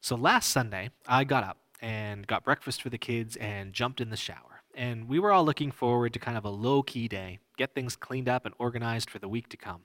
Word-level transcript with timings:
So 0.00 0.16
last 0.16 0.50
Sunday, 0.50 0.90
I 1.06 1.24
got 1.24 1.44
up 1.44 1.58
and 1.80 2.26
got 2.26 2.44
breakfast 2.44 2.82
for 2.82 2.88
the 2.88 2.98
kids 2.98 3.36
and 3.36 3.72
jumped 3.72 4.00
in 4.00 4.10
the 4.10 4.16
shower. 4.16 4.62
And 4.74 5.08
we 5.08 5.18
were 5.18 5.32
all 5.32 5.44
looking 5.44 5.72
forward 5.72 6.12
to 6.12 6.18
kind 6.18 6.38
of 6.38 6.44
a 6.44 6.50
low 6.50 6.82
key 6.82 7.08
day, 7.08 7.40
get 7.56 7.74
things 7.74 7.96
cleaned 7.96 8.28
up 8.28 8.46
and 8.46 8.54
organized 8.58 9.10
for 9.10 9.18
the 9.18 9.28
week 9.28 9.48
to 9.48 9.56
come. 9.56 9.82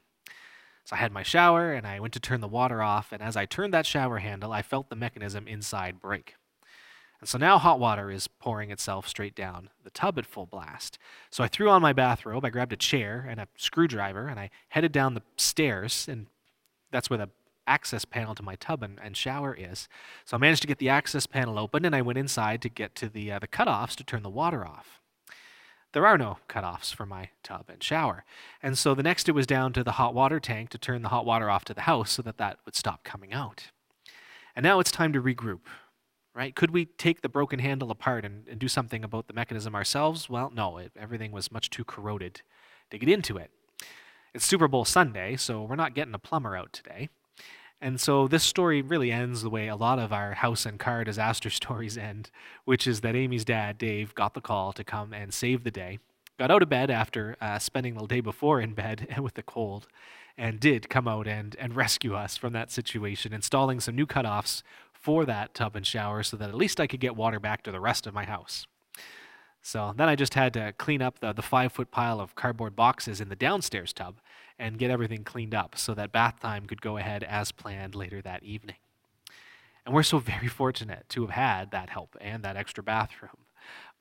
So 0.85 0.95
I 0.95 0.99
had 0.99 1.11
my 1.11 1.23
shower 1.23 1.73
and 1.73 1.87
I 1.87 1.99
went 1.99 2.13
to 2.13 2.19
turn 2.19 2.41
the 2.41 2.47
water 2.47 2.83
off. 2.83 3.11
And 3.11 3.21
as 3.23 3.35
I 3.35 3.45
turned 3.45 3.73
that 3.73 3.85
shower 3.85 4.19
handle, 4.19 4.51
I 4.51 4.61
felt 4.61 4.89
the 4.89 4.95
mechanism 4.95 5.47
inside 5.47 5.99
break. 5.99 6.35
And 7.19 7.29
so 7.29 7.37
now 7.37 7.57
hot 7.57 7.79
water 7.79 8.11
is 8.11 8.27
pouring 8.27 8.69
itself 8.69 9.07
straight 9.07 9.33
down 9.33 9.69
the 9.83 9.89
tub 9.89 10.19
at 10.19 10.25
full 10.25 10.45
blast. 10.45 10.99
So 11.31 11.43
I 11.43 11.47
threw 11.47 11.69
on 11.69 11.81
my 11.81 11.93
bathrobe, 11.93 12.43
I 12.43 12.49
grabbed 12.49 12.73
a 12.73 12.77
chair 12.77 13.25
and 13.27 13.39
a 13.39 13.47
screwdriver, 13.55 14.27
and 14.27 14.39
I 14.39 14.49
headed 14.69 14.91
down 14.91 15.13
the 15.13 15.23
stairs. 15.37 16.05
And 16.09 16.27
that's 16.91 17.09
where 17.09 17.17
the 17.19 17.29
access 17.67 18.05
panel 18.05 18.35
to 18.35 18.43
my 18.43 18.55
tub 18.55 18.83
and, 18.83 18.99
and 19.01 19.15
shower 19.15 19.53
is. 19.53 19.87
So 20.25 20.37
I 20.37 20.39
managed 20.39 20.61
to 20.61 20.67
get 20.67 20.79
the 20.79 20.89
access 20.89 21.25
panel 21.25 21.59
open 21.59 21.85
and 21.85 21.95
I 21.95 22.01
went 22.01 22.17
inside 22.19 22.61
to 22.63 22.69
get 22.69 22.95
to 22.95 23.09
the, 23.09 23.31
uh, 23.31 23.39
the 23.39 23.47
cutoffs 23.47 23.95
to 23.95 24.03
turn 24.03 24.23
the 24.23 24.29
water 24.29 24.65
off. 24.65 24.99
There 25.93 26.07
are 26.07 26.17
no 26.17 26.39
cutoffs 26.49 26.93
for 26.93 27.05
my 27.05 27.29
tub 27.43 27.65
and 27.69 27.81
shower. 27.81 28.25
And 28.61 28.77
so 28.77 28.95
the 28.95 29.03
next 29.03 29.29
it 29.29 29.33
was 29.33 29.45
down 29.45 29.73
to 29.73 29.83
the 29.83 29.93
hot 29.93 30.15
water 30.15 30.39
tank 30.39 30.69
to 30.71 30.77
turn 30.79 31.03
the 31.03 31.09
hot 31.09 31.25
water 31.25 31.49
off 31.49 31.65
to 31.65 31.73
the 31.73 31.81
house 31.81 32.11
so 32.11 32.21
that 32.23 32.37
that 32.37 32.57
would 32.65 32.75
stop 32.75 33.03
coming 33.03 33.31
out. 33.31 33.71
And 34.55 34.63
now 34.63 34.79
it's 34.79 34.91
time 34.91 35.13
to 35.13 35.21
regroup, 35.21 35.61
right? 36.33 36.55
Could 36.55 36.71
we 36.71 36.85
take 36.85 37.21
the 37.21 37.29
broken 37.29 37.59
handle 37.59 37.91
apart 37.91 38.25
and, 38.25 38.47
and 38.47 38.59
do 38.59 38.67
something 38.67 39.03
about 39.03 39.27
the 39.27 39.33
mechanism 39.33 39.75
ourselves? 39.75 40.29
Well, 40.29 40.51
no, 40.53 40.77
it, 40.77 40.91
everything 40.99 41.31
was 41.31 41.51
much 41.51 41.69
too 41.69 41.83
corroded 41.83 42.41
to 42.89 42.97
get 42.97 43.09
into 43.09 43.37
it. 43.37 43.51
It's 44.33 44.45
Super 44.45 44.67
Bowl 44.67 44.85
Sunday, 44.85 45.35
so 45.35 45.61
we're 45.61 45.75
not 45.75 45.93
getting 45.93 46.15
a 46.15 46.19
plumber 46.19 46.57
out 46.57 46.73
today. 46.73 47.09
And 47.83 47.99
so 47.99 48.29
this 48.29 48.45
story 48.45 48.81
really 48.81 49.11
ends 49.11 49.41
the 49.41 49.49
way 49.49 49.67
a 49.67 49.75
lot 49.75 49.99
of 49.99 50.13
our 50.13 50.35
house 50.35 50.65
and 50.65 50.79
car 50.79 51.03
disaster 51.03 51.49
stories 51.49 51.97
end, 51.97 52.31
which 52.63 52.87
is 52.87 53.01
that 53.01 53.13
Amy's 53.13 53.43
dad, 53.43 53.77
Dave, 53.77 54.15
got 54.15 54.35
the 54.35 54.41
call 54.41 54.71
to 54.71 54.85
come 54.85 55.11
and 55.11 55.33
save 55.33 55.65
the 55.65 55.69
day, 55.69 55.99
got 56.39 56.49
out 56.49 56.63
of 56.63 56.69
bed 56.69 56.89
after 56.89 57.35
uh, 57.41 57.59
spending 57.59 57.95
the 57.95 58.07
day 58.07 58.21
before 58.21 58.61
in 58.61 58.73
bed 58.73 59.05
and 59.09 59.19
with 59.23 59.33
the 59.33 59.43
cold, 59.43 59.87
and 60.37 60.61
did 60.61 60.89
come 60.89 61.09
out 61.09 61.27
and, 61.27 61.57
and 61.59 61.75
rescue 61.75 62.15
us 62.15 62.37
from 62.37 62.53
that 62.53 62.71
situation, 62.71 63.33
installing 63.33 63.81
some 63.81 63.97
new 63.97 64.07
cutoffs 64.07 64.63
for 64.93 65.25
that 65.25 65.53
tub 65.53 65.75
and 65.75 65.85
shower 65.85 66.23
so 66.23 66.37
that 66.37 66.47
at 66.47 66.55
least 66.55 66.79
I 66.79 66.87
could 66.87 67.01
get 67.01 67.17
water 67.17 67.39
back 67.39 67.63
to 67.63 67.71
the 67.71 67.81
rest 67.81 68.07
of 68.07 68.13
my 68.13 68.23
house. 68.23 68.65
So 69.61 69.93
then 69.97 70.07
I 70.07 70.15
just 70.15 70.35
had 70.35 70.53
to 70.53 70.71
clean 70.77 71.01
up 71.01 71.19
the, 71.19 71.33
the 71.33 71.41
five 71.41 71.73
foot 71.73 71.91
pile 71.91 72.21
of 72.21 72.33
cardboard 72.35 72.77
boxes 72.77 73.19
in 73.19 73.27
the 73.27 73.35
downstairs 73.35 73.91
tub 73.91 74.15
and 74.63 74.77
get 74.77 74.89
everything 74.89 75.25
cleaned 75.25 75.53
up 75.53 75.77
so 75.77 75.93
that 75.93 76.13
bath 76.13 76.39
time 76.39 76.65
could 76.65 76.81
go 76.81 76.95
ahead 76.95 77.21
as 77.21 77.51
planned 77.51 77.95
later 77.95 78.21
that 78.21 78.43
evening. 78.43 78.77
And 79.85 79.93
we're 79.93 80.03
so 80.03 80.19
very 80.19 80.47
fortunate 80.61 81.03
to 81.09 81.21
have 81.23 81.31
had 81.31 81.71
that 81.71 81.89
help 81.89 82.15
and 82.21 82.43
that 82.43 82.55
extra 82.55 82.81
bathroom. 82.81 83.45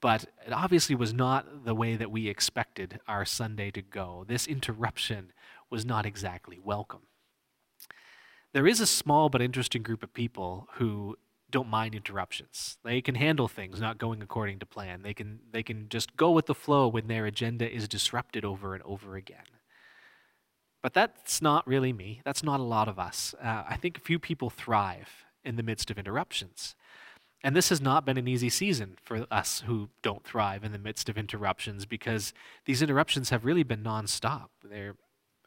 But 0.00 0.27
it 0.46 0.52
obviously 0.52 0.94
was 0.94 1.12
not 1.12 1.64
the 1.64 1.74
way 1.74 1.96
that 1.96 2.12
we 2.12 2.28
expected 2.28 3.00
our 3.08 3.24
Sunday 3.24 3.72
to 3.72 3.83
go. 3.83 4.24
This 4.28 4.46
interruption 4.46 5.33
was 5.68 5.84
not 5.84 6.06
exactly 6.06 6.60
welcome. 6.62 7.02
There 8.52 8.66
is 8.66 8.80
a 8.80 8.86
small 8.86 9.30
but 9.30 9.42
interesting 9.42 9.83
group 9.83 10.05
of 10.05 10.14
people 10.14 10.68
who 10.74 11.16
don't 11.50 11.68
mind 11.68 11.96
interruptions. 11.96 12.78
They 12.84 13.00
can 13.00 13.16
handle 13.16 13.48
things 13.48 13.80
not 13.80 13.98
going 13.98 14.22
according 14.22 14.60
to 14.60 14.66
plan. 14.66 15.02
They 15.02 15.14
can 15.14 15.40
they 15.50 15.62
can 15.64 15.88
just 15.88 16.16
go 16.16 16.30
with 16.30 16.46
the 16.46 16.55
flow 16.55 16.86
when 16.86 17.08
their 17.08 17.27
agenda 17.27 17.68
is 17.70 17.88
disrupted 17.88 18.44
over 18.44 18.74
and 18.74 18.83
over 18.84 19.16
again. 19.16 19.44
But 20.83 20.94
that's 20.94 21.41
not 21.41 21.66
really 21.66 21.92
me. 21.92 22.20
That's 22.25 22.42
not 22.42 22.61
a 22.61 22.64
lot 22.64 22.88
of 22.88 22.98
us. 22.98 23.34
Uh, 23.42 23.62
I 23.69 23.77
think 23.77 24.02
few 24.02 24.19
people 24.19 24.50
thrive 24.50 25.24
in 25.44 25.56
the 25.56 25.62
midst 25.62 25.91
of 25.91 25.98
interruptions. 25.98 26.74
And 27.44 27.56
this 27.56 27.70
has 27.70 27.80
not 27.80 28.05
been 28.05 28.19
an 28.19 28.28
easy 28.28 28.48
season 28.48 28.97
for 29.02 29.27
us 29.30 29.64
who 29.66 29.89
don't 30.02 30.24
thrive 30.24 30.62
in 30.62 30.72
the 30.72 30.78
midst 30.78 31.08
of 31.08 31.19
interruptions 31.19 31.86
because 31.86 32.33
these 32.66 32.83
interruptions 32.83 33.30
have 33.30 33.44
really 33.44 33.64
been 33.64 33.83
nonstop. 33.83 34.48
They're 34.62 34.95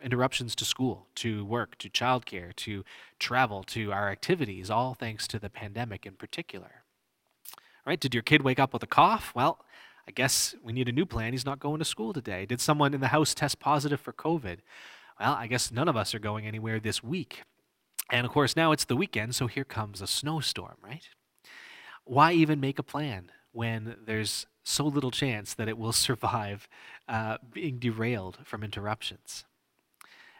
interruptions 0.01 0.55
to 0.55 0.65
school, 0.65 1.07
to 1.15 1.45
work, 1.45 1.77
to 1.77 1.89
childcare, 1.89 2.55
to 2.55 2.83
travel, 3.17 3.63
to 3.63 3.91
our 3.91 4.09
activities, 4.09 4.69
all 4.69 4.93
thanks 4.93 5.27
to 5.27 5.39
the 5.39 5.49
pandemic 5.49 6.05
in 6.05 6.13
particular. 6.13 6.83
All 7.55 7.91
right, 7.91 7.99
did 7.99 8.13
your 8.13 8.23
kid 8.23 8.41
wake 8.41 8.59
up 8.59 8.73
with 8.73 8.83
a 8.83 8.87
cough? 8.87 9.31
Well, 9.33 9.63
I 10.07 10.11
guess 10.11 10.53
we 10.61 10.73
need 10.73 10.89
a 10.89 10.91
new 10.91 11.05
plan. 11.05 11.31
He's 11.31 11.45
not 11.45 11.59
going 11.59 11.79
to 11.79 11.85
school 11.85 12.13
today. 12.13 12.45
Did 12.45 12.61
someone 12.61 12.93
in 12.93 13.01
the 13.01 13.07
house 13.07 13.33
test 13.33 13.59
positive 13.59 13.99
for 13.99 14.13
COVID? 14.13 14.57
Well, 15.19 15.33
I 15.33 15.47
guess 15.47 15.71
none 15.71 15.87
of 15.87 15.95
us 15.95 16.13
are 16.13 16.19
going 16.19 16.45
anywhere 16.45 16.79
this 16.79 17.03
week. 17.03 17.43
And 18.11 18.25
of 18.25 18.31
course, 18.31 18.55
now 18.55 18.71
it's 18.71 18.85
the 18.85 18.95
weekend, 18.95 19.33
so 19.35 19.47
here 19.47 19.63
comes 19.63 20.01
a 20.01 20.07
snowstorm, 20.07 20.75
right? 20.81 21.07
Why 22.03 22.33
even 22.33 22.59
make 22.59 22.77
a 22.77 22.83
plan 22.83 23.31
when 23.51 23.95
there's 24.05 24.45
so 24.63 24.85
little 24.85 25.11
chance 25.11 25.53
that 25.53 25.69
it 25.69 25.77
will 25.77 25.93
survive 26.07 26.67
uh, 27.07 27.37
being 27.51 27.79
derailed 27.79 28.39
from 28.43 28.63
interruptions? 28.63 29.45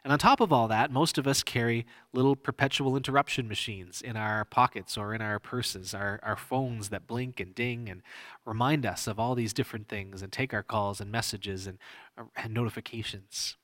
And 0.03 0.11
on 0.13 0.19
top 0.19 0.39
of 0.39 0.53
all 0.53 0.67
that, 0.67 0.91
most 0.91 1.17
of 1.17 1.25
us 1.25 1.41
carry 1.41 1.87
little 2.13 2.35
perpetual 2.35 2.95
interruption 2.95 3.47
machines 3.47 4.03
in 4.03 4.15
our 4.15 4.45
pockets 4.45 4.99
or 4.99 5.15
in 5.15 5.21
our 5.21 5.39
purses, 5.39 5.95
our, 5.95 6.19
our 6.21 6.35
phones 6.35 6.89
that 6.89 7.07
blink 7.07 7.39
and 7.39 7.55
ding 7.55 7.89
and 7.89 8.03
remind 8.45 8.85
us 8.85 9.07
of 9.07 9.19
all 9.19 9.33
these 9.33 9.51
different 9.51 9.87
things 9.89 10.21
and 10.21 10.31
take 10.31 10.53
our 10.53 10.61
calls 10.61 11.01
and 11.01 11.11
messages 11.11 11.65
and, 11.65 11.79
uh, 12.19 12.25
and 12.35 12.53
notifications. 12.53 13.57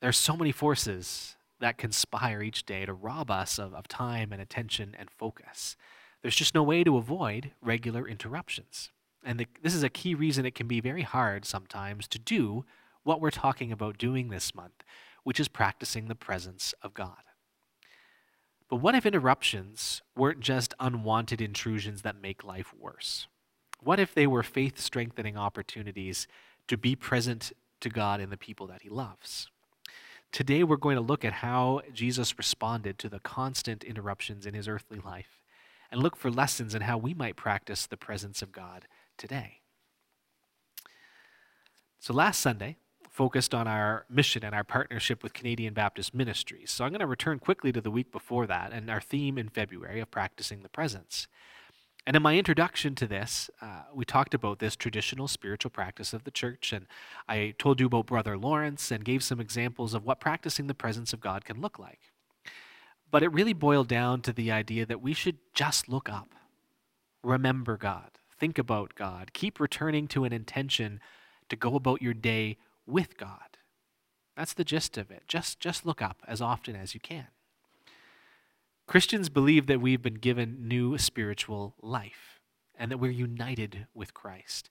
There 0.00 0.08
are 0.08 0.12
so 0.12 0.36
many 0.36 0.52
forces 0.52 1.36
that 1.60 1.78
conspire 1.78 2.42
each 2.42 2.64
day 2.64 2.86
to 2.86 2.92
rob 2.92 3.30
us 3.30 3.58
of, 3.58 3.74
of 3.74 3.86
time 3.86 4.32
and 4.32 4.40
attention 4.40 4.96
and 4.98 5.10
focus. 5.10 5.76
There's 6.22 6.36
just 6.36 6.54
no 6.54 6.62
way 6.62 6.84
to 6.84 6.96
avoid 6.96 7.52
regular 7.60 8.08
interruptions. 8.08 8.90
And 9.24 9.38
the, 9.38 9.46
this 9.62 9.74
is 9.74 9.82
a 9.82 9.90
key 9.90 10.14
reason 10.14 10.46
it 10.46 10.54
can 10.54 10.66
be 10.66 10.80
very 10.80 11.02
hard 11.02 11.44
sometimes 11.44 12.08
to 12.08 12.18
do 12.18 12.64
what 13.02 13.20
we're 13.20 13.30
talking 13.30 13.72
about 13.72 13.98
doing 13.98 14.28
this 14.28 14.54
month 14.54 14.84
which 15.24 15.40
is 15.40 15.48
practicing 15.48 16.08
the 16.08 16.14
presence 16.14 16.74
of 16.82 16.94
God. 16.94 17.22
But 18.68 18.76
what 18.76 18.94
if 18.94 19.04
interruptions 19.04 20.02
weren't 20.16 20.40
just 20.40 20.74
unwanted 20.78 21.40
intrusions 21.40 22.02
that 22.02 22.20
make 22.20 22.44
life 22.44 22.72
worse? 22.78 23.26
What 23.80 23.98
if 23.98 24.14
they 24.14 24.26
were 24.26 24.42
faith 24.42 24.78
strengthening 24.78 25.36
opportunities 25.36 26.28
to 26.68 26.76
be 26.76 26.94
present 26.94 27.52
to 27.80 27.88
God 27.88 28.20
and 28.20 28.30
the 28.30 28.36
people 28.36 28.66
that 28.68 28.82
He 28.82 28.88
loves? 28.88 29.50
Today, 30.32 30.62
we're 30.62 30.76
going 30.76 30.96
to 30.96 31.02
look 31.02 31.24
at 31.24 31.34
how 31.34 31.82
Jesus 31.92 32.38
responded 32.38 32.98
to 32.98 33.08
the 33.08 33.18
constant 33.20 33.82
interruptions 33.82 34.46
in 34.46 34.54
His 34.54 34.68
earthly 34.68 34.98
life 34.98 35.42
and 35.90 36.02
look 36.02 36.16
for 36.16 36.30
lessons 36.30 36.74
in 36.74 36.82
how 36.82 36.98
we 36.98 37.14
might 37.14 37.36
practice 37.36 37.86
the 37.86 37.96
presence 37.96 38.40
of 38.40 38.52
God 38.52 38.86
today. 39.18 39.60
So, 41.98 42.14
last 42.14 42.40
Sunday, 42.40 42.76
focused 43.10 43.54
on 43.54 43.66
our 43.66 44.06
mission 44.08 44.44
and 44.44 44.54
our 44.54 44.64
partnership 44.64 45.22
with 45.22 45.34
Canadian 45.34 45.74
Baptist 45.74 46.14
Ministries. 46.14 46.70
So 46.70 46.84
I'm 46.84 46.90
going 46.90 47.00
to 47.00 47.06
return 47.06 47.38
quickly 47.38 47.72
to 47.72 47.80
the 47.80 47.90
week 47.90 48.12
before 48.12 48.46
that 48.46 48.72
and 48.72 48.88
our 48.88 49.00
theme 49.00 49.36
in 49.36 49.48
February 49.48 50.00
of 50.00 50.10
practicing 50.10 50.62
the 50.62 50.68
presence. 50.68 51.26
And 52.06 52.16
in 52.16 52.22
my 52.22 52.36
introduction 52.36 52.94
to 52.96 53.06
this, 53.06 53.50
uh, 53.60 53.82
we 53.94 54.04
talked 54.04 54.32
about 54.32 54.58
this 54.58 54.74
traditional 54.74 55.28
spiritual 55.28 55.70
practice 55.70 56.12
of 56.12 56.24
the 56.24 56.30
church, 56.30 56.72
and 56.72 56.86
I 57.28 57.54
told 57.58 57.78
you 57.78 57.86
about 57.86 58.06
Brother 58.06 58.38
Lawrence 58.38 58.90
and 58.90 59.04
gave 59.04 59.22
some 59.22 59.40
examples 59.40 59.92
of 59.92 60.04
what 60.04 60.20
practicing 60.20 60.66
the 60.66 60.74
presence 60.74 61.12
of 61.12 61.20
God 61.20 61.44
can 61.44 61.60
look 61.60 61.78
like. 61.78 62.00
But 63.10 63.22
it 63.22 63.32
really 63.32 63.52
boiled 63.52 63.88
down 63.88 64.22
to 64.22 64.32
the 64.32 64.50
idea 64.50 64.86
that 64.86 65.02
we 65.02 65.12
should 65.12 65.38
just 65.52 65.88
look 65.88 66.08
up, 66.08 66.34
remember 67.22 67.76
God, 67.76 68.10
think 68.38 68.56
about 68.58 68.94
God, 68.94 69.32
keep 69.34 69.60
returning 69.60 70.08
to 70.08 70.24
an 70.24 70.32
intention 70.32 71.00
to 71.50 71.56
go 71.56 71.74
about 71.74 72.00
your 72.00 72.14
day 72.14 72.56
with 72.86 73.18
God. 73.18 73.58
That's 74.36 74.54
the 74.54 74.64
gist 74.64 74.96
of 74.96 75.10
it. 75.10 75.24
Just, 75.28 75.60
just 75.60 75.84
look 75.84 76.00
up 76.00 76.22
as 76.26 76.40
often 76.40 76.76
as 76.76 76.94
you 76.94 77.00
can. 77.00 77.26
Christians 78.90 79.28
believe 79.28 79.68
that 79.68 79.80
we've 79.80 80.02
been 80.02 80.14
given 80.14 80.66
new 80.66 80.98
spiritual 80.98 81.76
life 81.80 82.40
and 82.76 82.90
that 82.90 82.98
we're 82.98 83.12
united 83.12 83.86
with 83.94 84.14
Christ. 84.14 84.68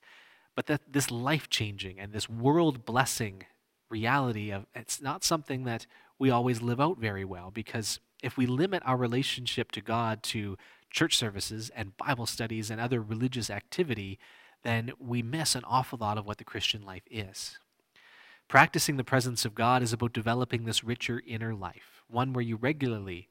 But 0.54 0.66
that 0.66 0.82
this 0.92 1.10
life 1.10 1.48
changing 1.48 1.98
and 1.98 2.12
this 2.12 2.28
world 2.28 2.84
blessing 2.84 3.44
reality 3.88 4.50
of 4.50 4.66
it's 4.74 5.00
not 5.00 5.24
something 5.24 5.64
that 5.64 5.86
we 6.18 6.28
always 6.28 6.60
live 6.60 6.82
out 6.82 6.98
very 6.98 7.24
well 7.24 7.50
because 7.50 7.98
if 8.22 8.36
we 8.36 8.44
limit 8.44 8.82
our 8.84 8.98
relationship 8.98 9.72
to 9.72 9.80
God 9.80 10.22
to 10.24 10.58
church 10.90 11.16
services 11.16 11.70
and 11.74 11.96
Bible 11.96 12.26
studies 12.26 12.70
and 12.70 12.78
other 12.78 13.00
religious 13.00 13.48
activity, 13.48 14.18
then 14.64 14.92
we 14.98 15.22
miss 15.22 15.54
an 15.54 15.64
awful 15.64 15.98
lot 15.98 16.18
of 16.18 16.26
what 16.26 16.36
the 16.36 16.44
Christian 16.44 16.82
life 16.82 17.04
is. 17.10 17.58
Practicing 18.48 18.98
the 18.98 19.02
presence 19.02 19.46
of 19.46 19.54
God 19.54 19.82
is 19.82 19.94
about 19.94 20.12
developing 20.12 20.66
this 20.66 20.84
richer 20.84 21.22
inner 21.26 21.54
life, 21.54 22.02
one 22.06 22.34
where 22.34 22.44
you 22.44 22.56
regularly 22.56 23.29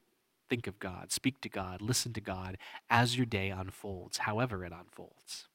think 0.50 0.66
of 0.66 0.78
God, 0.78 1.12
speak 1.12 1.40
to 1.40 1.48
God, 1.48 1.80
listen 1.80 2.12
to 2.12 2.20
God 2.20 2.58
as 2.90 3.16
your 3.16 3.24
day 3.24 3.48
unfolds, 3.48 4.18
however 4.18 4.64
it 4.64 4.72
unfolds. 4.72 5.46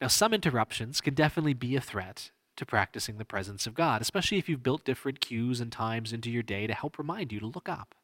Now, 0.00 0.08
some 0.08 0.32
interruptions 0.32 1.00
can 1.00 1.14
definitely 1.14 1.52
be 1.52 1.76
a 1.76 1.80
threat 1.80 2.30
to 2.56 2.66
practicing 2.66 3.18
the 3.18 3.24
presence 3.24 3.66
of 3.66 3.74
God, 3.74 4.00
especially 4.00 4.38
if 4.38 4.48
you've 4.48 4.62
built 4.62 4.84
different 4.84 5.20
cues 5.20 5.60
and 5.60 5.70
times 5.70 6.12
into 6.12 6.30
your 6.30 6.42
day 6.42 6.66
to 6.66 6.74
help 6.74 6.98
remind 6.98 7.32
you 7.32 7.40
to 7.40 7.46
look 7.46 7.68
up. 7.68 7.94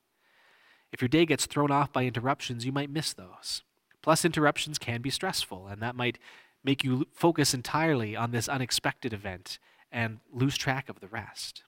If 0.92 1.00
your 1.00 1.08
day 1.08 1.26
gets 1.26 1.46
thrown 1.46 1.70
off 1.70 1.92
by 1.92 2.04
interruptions, 2.04 2.64
you 2.64 2.72
might 2.72 2.90
miss 2.90 3.12
those. 3.12 3.62
Plus, 4.02 4.24
interruptions 4.24 4.78
can 4.78 5.00
be 5.00 5.10
stressful, 5.10 5.66
and 5.66 5.82
that 5.82 5.96
might 5.96 6.18
make 6.62 6.84
you 6.84 7.06
focus 7.12 7.54
entirely 7.54 8.14
on 8.14 8.30
this 8.30 8.48
unexpected 8.48 9.12
event 9.12 9.58
and 9.90 10.18
lose 10.32 10.56
track 10.56 10.88
of 10.88 11.00
the 11.00 11.08
rest. 11.08 11.64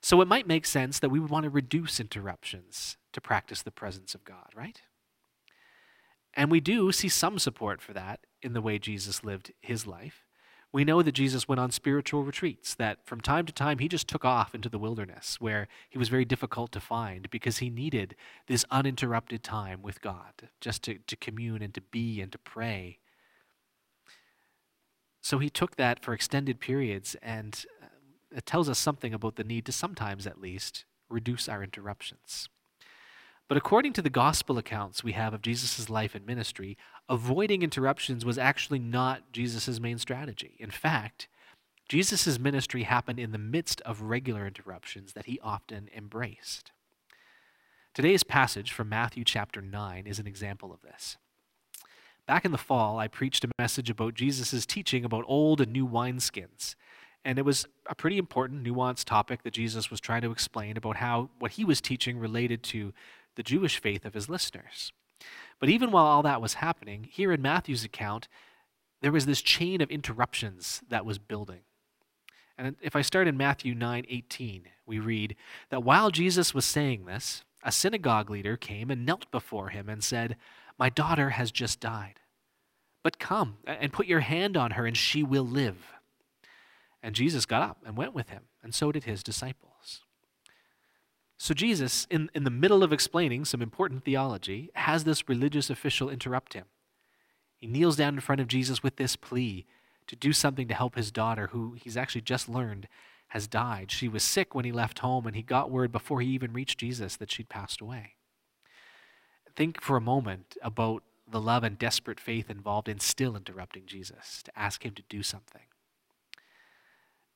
So, 0.00 0.20
it 0.20 0.28
might 0.28 0.46
make 0.46 0.66
sense 0.66 0.98
that 0.98 1.10
we 1.10 1.18
would 1.18 1.30
want 1.30 1.44
to 1.44 1.50
reduce 1.50 1.98
interruptions 1.98 2.96
to 3.16 3.20
practice 3.22 3.62
the 3.62 3.70
presence 3.70 4.14
of 4.14 4.24
God, 4.24 4.50
right? 4.54 4.82
And 6.34 6.50
we 6.50 6.60
do 6.60 6.92
see 6.92 7.08
some 7.08 7.38
support 7.38 7.80
for 7.80 7.94
that 7.94 8.20
in 8.42 8.52
the 8.52 8.60
way 8.60 8.78
Jesus 8.78 9.24
lived 9.24 9.52
his 9.62 9.86
life. 9.86 10.26
We 10.70 10.84
know 10.84 11.00
that 11.00 11.12
Jesus 11.12 11.48
went 11.48 11.58
on 11.58 11.70
spiritual 11.70 12.24
retreats, 12.24 12.74
that 12.74 12.98
from 13.06 13.22
time 13.22 13.46
to 13.46 13.54
time 13.54 13.78
he 13.78 13.88
just 13.88 14.06
took 14.06 14.22
off 14.22 14.54
into 14.54 14.68
the 14.68 14.78
wilderness 14.78 15.40
where 15.40 15.66
he 15.88 15.96
was 15.96 16.10
very 16.10 16.26
difficult 16.26 16.72
to 16.72 16.80
find 16.80 17.30
because 17.30 17.58
he 17.58 17.70
needed 17.70 18.14
this 18.48 18.66
uninterrupted 18.70 19.42
time 19.42 19.80
with 19.80 20.02
God, 20.02 20.50
just 20.60 20.82
to, 20.82 20.98
to 21.06 21.16
commune 21.16 21.62
and 21.62 21.72
to 21.72 21.80
be 21.80 22.20
and 22.20 22.30
to 22.32 22.38
pray. 22.38 22.98
So 25.22 25.38
he 25.38 25.48
took 25.48 25.76
that 25.76 26.04
for 26.04 26.12
extended 26.12 26.60
periods, 26.60 27.16
and 27.22 27.64
uh, 27.82 27.86
it 28.36 28.44
tells 28.44 28.68
us 28.68 28.78
something 28.78 29.14
about 29.14 29.36
the 29.36 29.44
need 29.44 29.64
to 29.64 29.72
sometimes, 29.72 30.26
at 30.26 30.38
least, 30.38 30.84
reduce 31.08 31.48
our 31.48 31.62
interruptions. 31.62 32.50
But 33.48 33.56
according 33.56 33.92
to 33.94 34.02
the 34.02 34.10
gospel 34.10 34.58
accounts 34.58 35.04
we 35.04 35.12
have 35.12 35.32
of 35.32 35.42
Jesus' 35.42 35.88
life 35.88 36.14
and 36.14 36.26
ministry, 36.26 36.76
avoiding 37.08 37.62
interruptions 37.62 38.24
was 38.24 38.38
actually 38.38 38.80
not 38.80 39.32
Jesus' 39.32 39.78
main 39.78 39.98
strategy. 39.98 40.56
In 40.58 40.70
fact, 40.70 41.28
Jesus' 41.88 42.40
ministry 42.40 42.82
happened 42.82 43.20
in 43.20 43.30
the 43.30 43.38
midst 43.38 43.80
of 43.82 44.02
regular 44.02 44.46
interruptions 44.46 45.12
that 45.12 45.26
he 45.26 45.38
often 45.40 45.88
embraced. 45.96 46.72
Today's 47.94 48.24
passage 48.24 48.72
from 48.72 48.88
Matthew 48.88 49.24
chapter 49.24 49.62
9 49.62 50.06
is 50.06 50.18
an 50.18 50.26
example 50.26 50.72
of 50.72 50.82
this. 50.82 51.16
Back 52.26 52.44
in 52.44 52.50
the 52.50 52.58
fall, 52.58 52.98
I 52.98 53.06
preached 53.06 53.44
a 53.44 53.50
message 53.56 53.88
about 53.88 54.14
Jesus' 54.14 54.66
teaching 54.66 55.04
about 55.04 55.24
old 55.28 55.60
and 55.60 55.72
new 55.72 55.86
wineskins. 55.86 56.74
And 57.24 57.38
it 57.38 57.44
was 57.44 57.66
a 57.88 57.94
pretty 57.94 58.18
important, 58.18 58.64
nuanced 58.64 59.04
topic 59.04 59.44
that 59.44 59.52
Jesus 59.52 59.90
was 59.90 60.00
trying 60.00 60.22
to 60.22 60.32
explain 60.32 60.76
about 60.76 60.96
how 60.96 61.30
what 61.38 61.52
he 61.52 61.64
was 61.64 61.80
teaching 61.80 62.18
related 62.18 62.64
to 62.64 62.92
the 63.36 63.42
Jewish 63.42 63.80
faith 63.80 64.04
of 64.04 64.14
his 64.14 64.28
listeners. 64.28 64.92
But 65.58 65.68
even 65.68 65.90
while 65.90 66.04
all 66.04 66.22
that 66.22 66.42
was 66.42 66.54
happening, 66.54 67.04
here 67.04 67.32
in 67.32 67.40
Matthew's 67.40 67.84
account, 67.84 68.28
there 69.00 69.12
was 69.12 69.26
this 69.26 69.40
chain 69.40 69.80
of 69.80 69.90
interruptions 69.90 70.82
that 70.88 71.06
was 71.06 71.18
building. 71.18 71.60
And 72.58 72.76
if 72.80 72.96
I 72.96 73.02
start 73.02 73.28
in 73.28 73.36
Matthew 73.36 73.74
9:18, 73.74 74.68
we 74.86 74.98
read 74.98 75.36
that 75.68 75.82
while 75.82 76.10
Jesus 76.10 76.54
was 76.54 76.64
saying 76.64 77.04
this, 77.04 77.44
a 77.62 77.70
synagogue 77.70 78.30
leader 78.30 78.56
came 78.56 78.90
and 78.90 79.04
knelt 79.04 79.30
before 79.30 79.68
him 79.68 79.88
and 79.88 80.02
said, 80.02 80.36
"My 80.78 80.88
daughter 80.88 81.30
has 81.30 81.52
just 81.52 81.80
died. 81.80 82.20
But 83.02 83.18
come 83.18 83.58
and 83.66 83.92
put 83.92 84.06
your 84.06 84.20
hand 84.20 84.56
on 84.56 84.72
her 84.72 84.86
and 84.86 84.96
she 84.96 85.22
will 85.22 85.46
live." 85.46 85.92
And 87.02 87.14
Jesus 87.14 87.44
got 87.44 87.62
up 87.62 87.82
and 87.84 87.96
went 87.96 88.14
with 88.14 88.30
him, 88.30 88.48
and 88.62 88.74
so 88.74 88.90
did 88.90 89.04
his 89.04 89.22
disciples. 89.22 90.05
So 91.38 91.52
Jesus, 91.52 92.06
in, 92.10 92.30
in 92.34 92.44
the 92.44 92.50
middle 92.50 92.82
of 92.82 92.92
explaining 92.92 93.44
some 93.44 93.60
important 93.60 94.04
theology, 94.04 94.70
has 94.74 95.04
this 95.04 95.28
religious 95.28 95.68
official 95.68 96.08
interrupt 96.08 96.54
him. 96.54 96.64
He 97.56 97.66
kneels 97.66 97.96
down 97.96 98.14
in 98.14 98.20
front 98.20 98.40
of 98.40 98.48
Jesus 98.48 98.82
with 98.82 98.96
this 98.96 99.16
plea 99.16 99.66
to 100.06 100.16
do 100.16 100.32
something 100.32 100.68
to 100.68 100.74
help 100.74 100.94
his 100.94 101.10
daughter, 101.10 101.48
who 101.48 101.74
he's 101.74 101.96
actually 101.96 102.20
just 102.22 102.48
learned 102.48 102.88
has 103.28 103.46
died. 103.46 103.90
She 103.90 104.08
was 104.08 104.22
sick 104.22 104.54
when 104.54 104.64
he 104.64 104.72
left 104.72 105.00
home, 105.00 105.26
and 105.26 105.34
he 105.34 105.42
got 105.42 105.70
word 105.70 105.90
before 105.90 106.20
he 106.20 106.28
even 106.28 106.52
reached 106.52 106.78
Jesus 106.78 107.16
that 107.16 107.30
she'd 107.30 107.48
passed 107.48 107.80
away. 107.80 108.14
Think 109.56 109.80
for 109.80 109.96
a 109.96 110.02
moment 110.02 110.56
about 110.62 111.02
the 111.28 111.40
love 111.40 111.64
and 111.64 111.78
desperate 111.78 112.20
faith 112.20 112.48
involved 112.48 112.88
in 112.88 113.00
still 113.00 113.34
interrupting 113.36 113.82
Jesus 113.86 114.42
to 114.44 114.56
ask 114.56 114.84
him 114.84 114.94
to 114.94 115.02
do 115.08 115.22
something. 115.22 115.62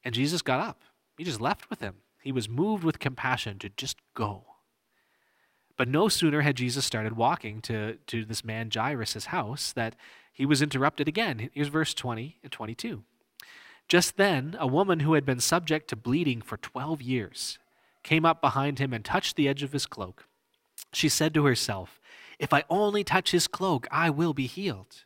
And 0.05 0.15
Jesus 0.15 0.43
got 0.43 0.61
up. 0.61 0.83
He 1.19 1.25
just 1.25 1.41
left 1.41 1.69
with 1.69 1.81
him. 1.81 1.97
He 2.23 2.33
was 2.33 2.49
moved 2.49 2.85
with 2.85 2.99
compassion 2.99 3.59
to 3.61 3.69
just 3.71 3.97
go. 4.15 4.45
But 5.77 5.89
no 5.89 6.09
sooner 6.09 6.43
had 6.43 6.57
Jesus 6.57 6.85
started 6.85 7.17
walking 7.17 7.63
to, 7.63 7.97
to 8.07 8.25
this 8.25 8.45
man 8.45 8.71
Jairus' 8.73 9.27
house 9.27 9.73
that 9.73 9.97
he 10.33 10.45
was 10.45 10.61
interrupted 10.61 11.09
again. 11.09 11.51
Here's 11.53 11.69
verse 11.69 11.95
20 11.95 12.39
and 12.43 12.53
22. 12.53 13.03
Just 13.89 14.17
then, 14.17 14.57
a 14.61 14.67
woman 14.67 15.01
who 15.01 15.15
had 15.15 15.25
been 15.25 15.41
subject 15.41 15.89
to 15.89 15.97
bleeding 15.97 16.43
for 16.43 16.57
12 16.59 17.03
years 17.03 17.59
came 18.03 18.25
up 18.25 18.41
behind 18.41 18.79
him 18.79 18.93
and 18.93 19.05
touched 19.05 19.37
the 19.37 19.49
edge 19.49 19.63
of 19.63 19.73
his 19.73 19.87
cloak. 19.87 20.27
She 20.93 21.09
said 21.09 21.35
to 21.35 21.45
herself, 21.45 22.01
If 22.39 22.53
I 22.53 22.65
only 22.71 23.03
touch 23.03 23.31
his 23.33 23.49
cloak, 23.49 23.87
I 23.91 24.11
will 24.11 24.35
be 24.35 24.47
healed. 24.47 25.05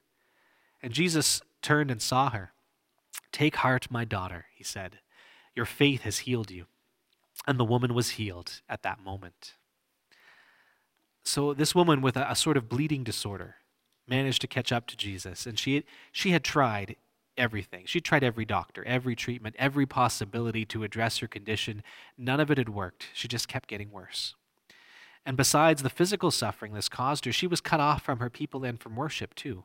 And 0.83 0.93
Jesus 0.93 1.41
turned 1.63 1.91
and 1.91 2.03
saw 2.03 2.31
her. 2.31 2.53
Take 3.33 3.57
heart, 3.57 3.91
my 3.91 4.05
daughter, 4.05 4.47
he 4.55 4.65
said. 4.65 4.99
Your 5.55 5.67
faith 5.67 6.03
has 6.03 6.19
healed 6.19 6.51
you. 6.51 6.67
And 7.47 7.59
the 7.59 7.65
woman 7.65 7.95
was 7.95 8.11
healed 8.11 8.61
at 8.69 8.83
that 8.83 9.01
moment. 9.03 9.55
So, 11.25 11.55
this 11.55 11.75
woman 11.75 12.03
with 12.03 12.17
a, 12.17 12.31
a, 12.31 12.37
sort 12.37 12.57
of 12.57 12.69
bleeding 12.69 13.03
disorder 13.03 13.57
managed 14.07 14.41
to 14.43 14.47
catch 14.47 14.73
up 14.73 14.87
to 14.89 14.97
Jesus, 14.97 15.47
and 15.47 15.59
she, 15.59 15.85
she 16.13 16.31
had 16.31 16.45
tried 16.45 16.97
everything. 17.37 17.85
She 17.87 18.01
tried 18.01 18.23
every 18.23 18.45
doctor, 18.45 18.85
every 18.85 19.17
treatment, 19.17 19.57
every 19.59 19.87
possibility 19.87 20.65
to 20.67 20.85
address 20.85 21.19
her 21.19 21.27
condition. 21.27 21.83
None 22.19 22.41
of 22.41 22.51
it 22.51 22.59
had 22.59 22.69
worked. 22.69 23.07
She 23.15 23.27
just 23.27 23.49
kept 23.49 23.69
getting 23.69 23.91
worse. 23.91 24.35
And 25.27 25.37
besides 25.37 25.83
the 25.83 25.91
physical 25.91 26.31
suffering 26.31 26.75
this 26.75 26.91
caused 26.91 27.25
her, 27.25 27.33
she 27.33 27.47
was 27.47 27.63
cut 27.63 27.81
off 27.81 28.03
from 28.03 28.19
her 28.19 28.31
people 28.31 28.65
and 28.65 28.79
from 28.79 28.95
worship 28.95 29.35
too 29.35 29.65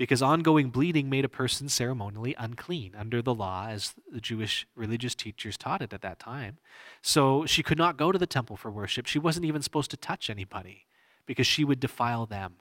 because 0.00 0.22
ongoing 0.22 0.70
bleeding 0.70 1.10
made 1.10 1.26
a 1.26 1.28
person 1.28 1.68
ceremonially 1.68 2.34
unclean 2.38 2.94
under 2.96 3.20
the 3.20 3.34
law 3.34 3.66
as 3.68 3.92
the 4.10 4.18
Jewish 4.18 4.66
religious 4.74 5.14
teachers 5.14 5.58
taught 5.58 5.82
it 5.82 5.92
at 5.92 6.00
that 6.00 6.18
time. 6.18 6.56
So 7.02 7.44
she 7.44 7.62
could 7.62 7.76
not 7.76 7.98
go 7.98 8.10
to 8.10 8.18
the 8.18 8.26
temple 8.26 8.56
for 8.56 8.70
worship. 8.70 9.04
She 9.04 9.18
wasn't 9.18 9.44
even 9.44 9.60
supposed 9.60 9.90
to 9.90 9.98
touch 9.98 10.30
anybody 10.30 10.86
because 11.26 11.46
she 11.46 11.66
would 11.66 11.80
defile 11.80 12.24
them 12.24 12.54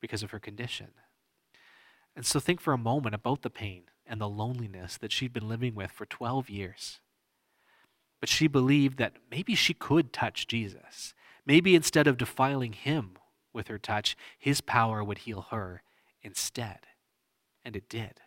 because 0.00 0.22
of 0.22 0.30
her 0.30 0.38
condition. 0.38 0.92
And 2.16 2.24
so 2.24 2.40
think 2.40 2.62
for 2.62 2.72
a 2.72 2.78
moment 2.78 3.14
about 3.14 3.42
the 3.42 3.50
pain 3.50 3.82
and 4.06 4.18
the 4.18 4.26
loneliness 4.26 4.96
that 4.96 5.12
she'd 5.12 5.34
been 5.34 5.46
living 5.46 5.74
with 5.74 5.90
for 5.90 6.06
12 6.06 6.48
years. 6.48 7.00
But 8.20 8.30
she 8.30 8.46
believed 8.46 8.96
that 8.96 9.18
maybe 9.30 9.54
she 9.54 9.74
could 9.74 10.14
touch 10.14 10.46
Jesus. 10.46 11.12
Maybe 11.44 11.74
instead 11.74 12.06
of 12.06 12.16
defiling 12.16 12.72
him 12.72 13.18
with 13.52 13.68
her 13.68 13.78
touch, 13.78 14.16
his 14.38 14.62
power 14.62 15.04
would 15.04 15.18
heal 15.18 15.48
her 15.50 15.82
instead. 16.24 16.80
And 17.64 17.76
it 17.76 17.88
did. 17.88 18.20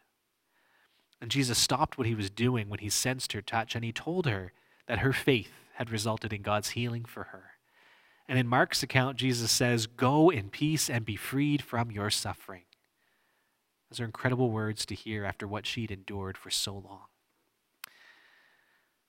And 1.19 1.31
Jesus 1.31 1.57
stopped 1.57 1.97
what 1.97 2.07
he 2.07 2.15
was 2.15 2.29
doing 2.29 2.69
when 2.69 2.79
he 2.79 2.89
sensed 2.89 3.33
her 3.33 3.41
touch, 3.41 3.75
and 3.75 3.83
he 3.83 3.91
told 3.91 4.25
her 4.25 4.53
that 4.87 4.99
her 4.99 5.13
faith 5.13 5.51
had 5.75 5.89
resulted 5.89 6.31
in 6.31 6.41
God's 6.41 6.69
healing 6.69 7.05
for 7.05 7.25
her. 7.25 7.51
And 8.27 8.37
in 8.37 8.47
Mark's 8.47 8.83
account, 8.83 9.17
Jesus 9.17 9.51
says, 9.51 9.87
Go 9.87 10.29
in 10.29 10.49
peace 10.49 10.89
and 10.89 11.05
be 11.05 11.15
freed 11.15 11.61
from 11.61 11.91
your 11.91 12.09
suffering. 12.09 12.63
Those 13.89 14.01
are 14.01 14.05
incredible 14.05 14.51
words 14.51 14.85
to 14.87 14.95
hear 14.95 15.23
after 15.23 15.47
what 15.47 15.65
she'd 15.65 15.91
endured 15.91 16.37
for 16.37 16.49
so 16.49 16.73
long. 16.73 17.05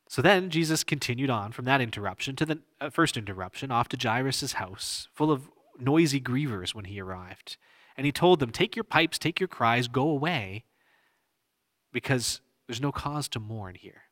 So 0.08 0.22
then 0.22 0.50
Jesus 0.50 0.84
continued 0.84 1.30
on 1.30 1.52
from 1.52 1.66
that 1.66 1.80
interruption 1.80 2.36
to 2.36 2.46
the 2.46 2.60
uh, 2.80 2.90
first 2.90 3.16
interruption, 3.16 3.70
off 3.70 3.88
to 3.88 3.98
Jairus' 4.00 4.54
house, 4.54 5.08
full 5.12 5.30
of 5.30 5.50
noisy 5.78 6.20
grievers 6.20 6.74
when 6.74 6.86
he 6.86 7.00
arrived. 7.00 7.56
And 7.98 8.06
he 8.06 8.12
told 8.12 8.38
them, 8.38 8.52
Take 8.52 8.76
your 8.76 8.84
pipes, 8.84 9.18
take 9.18 9.40
your 9.40 9.48
cries, 9.48 9.88
go 9.88 10.08
away, 10.08 10.64
because 11.92 12.40
there's 12.66 12.80
no 12.80 12.92
cause 12.92 13.28
to 13.30 13.40
mourn 13.40 13.74
here. 13.74 14.02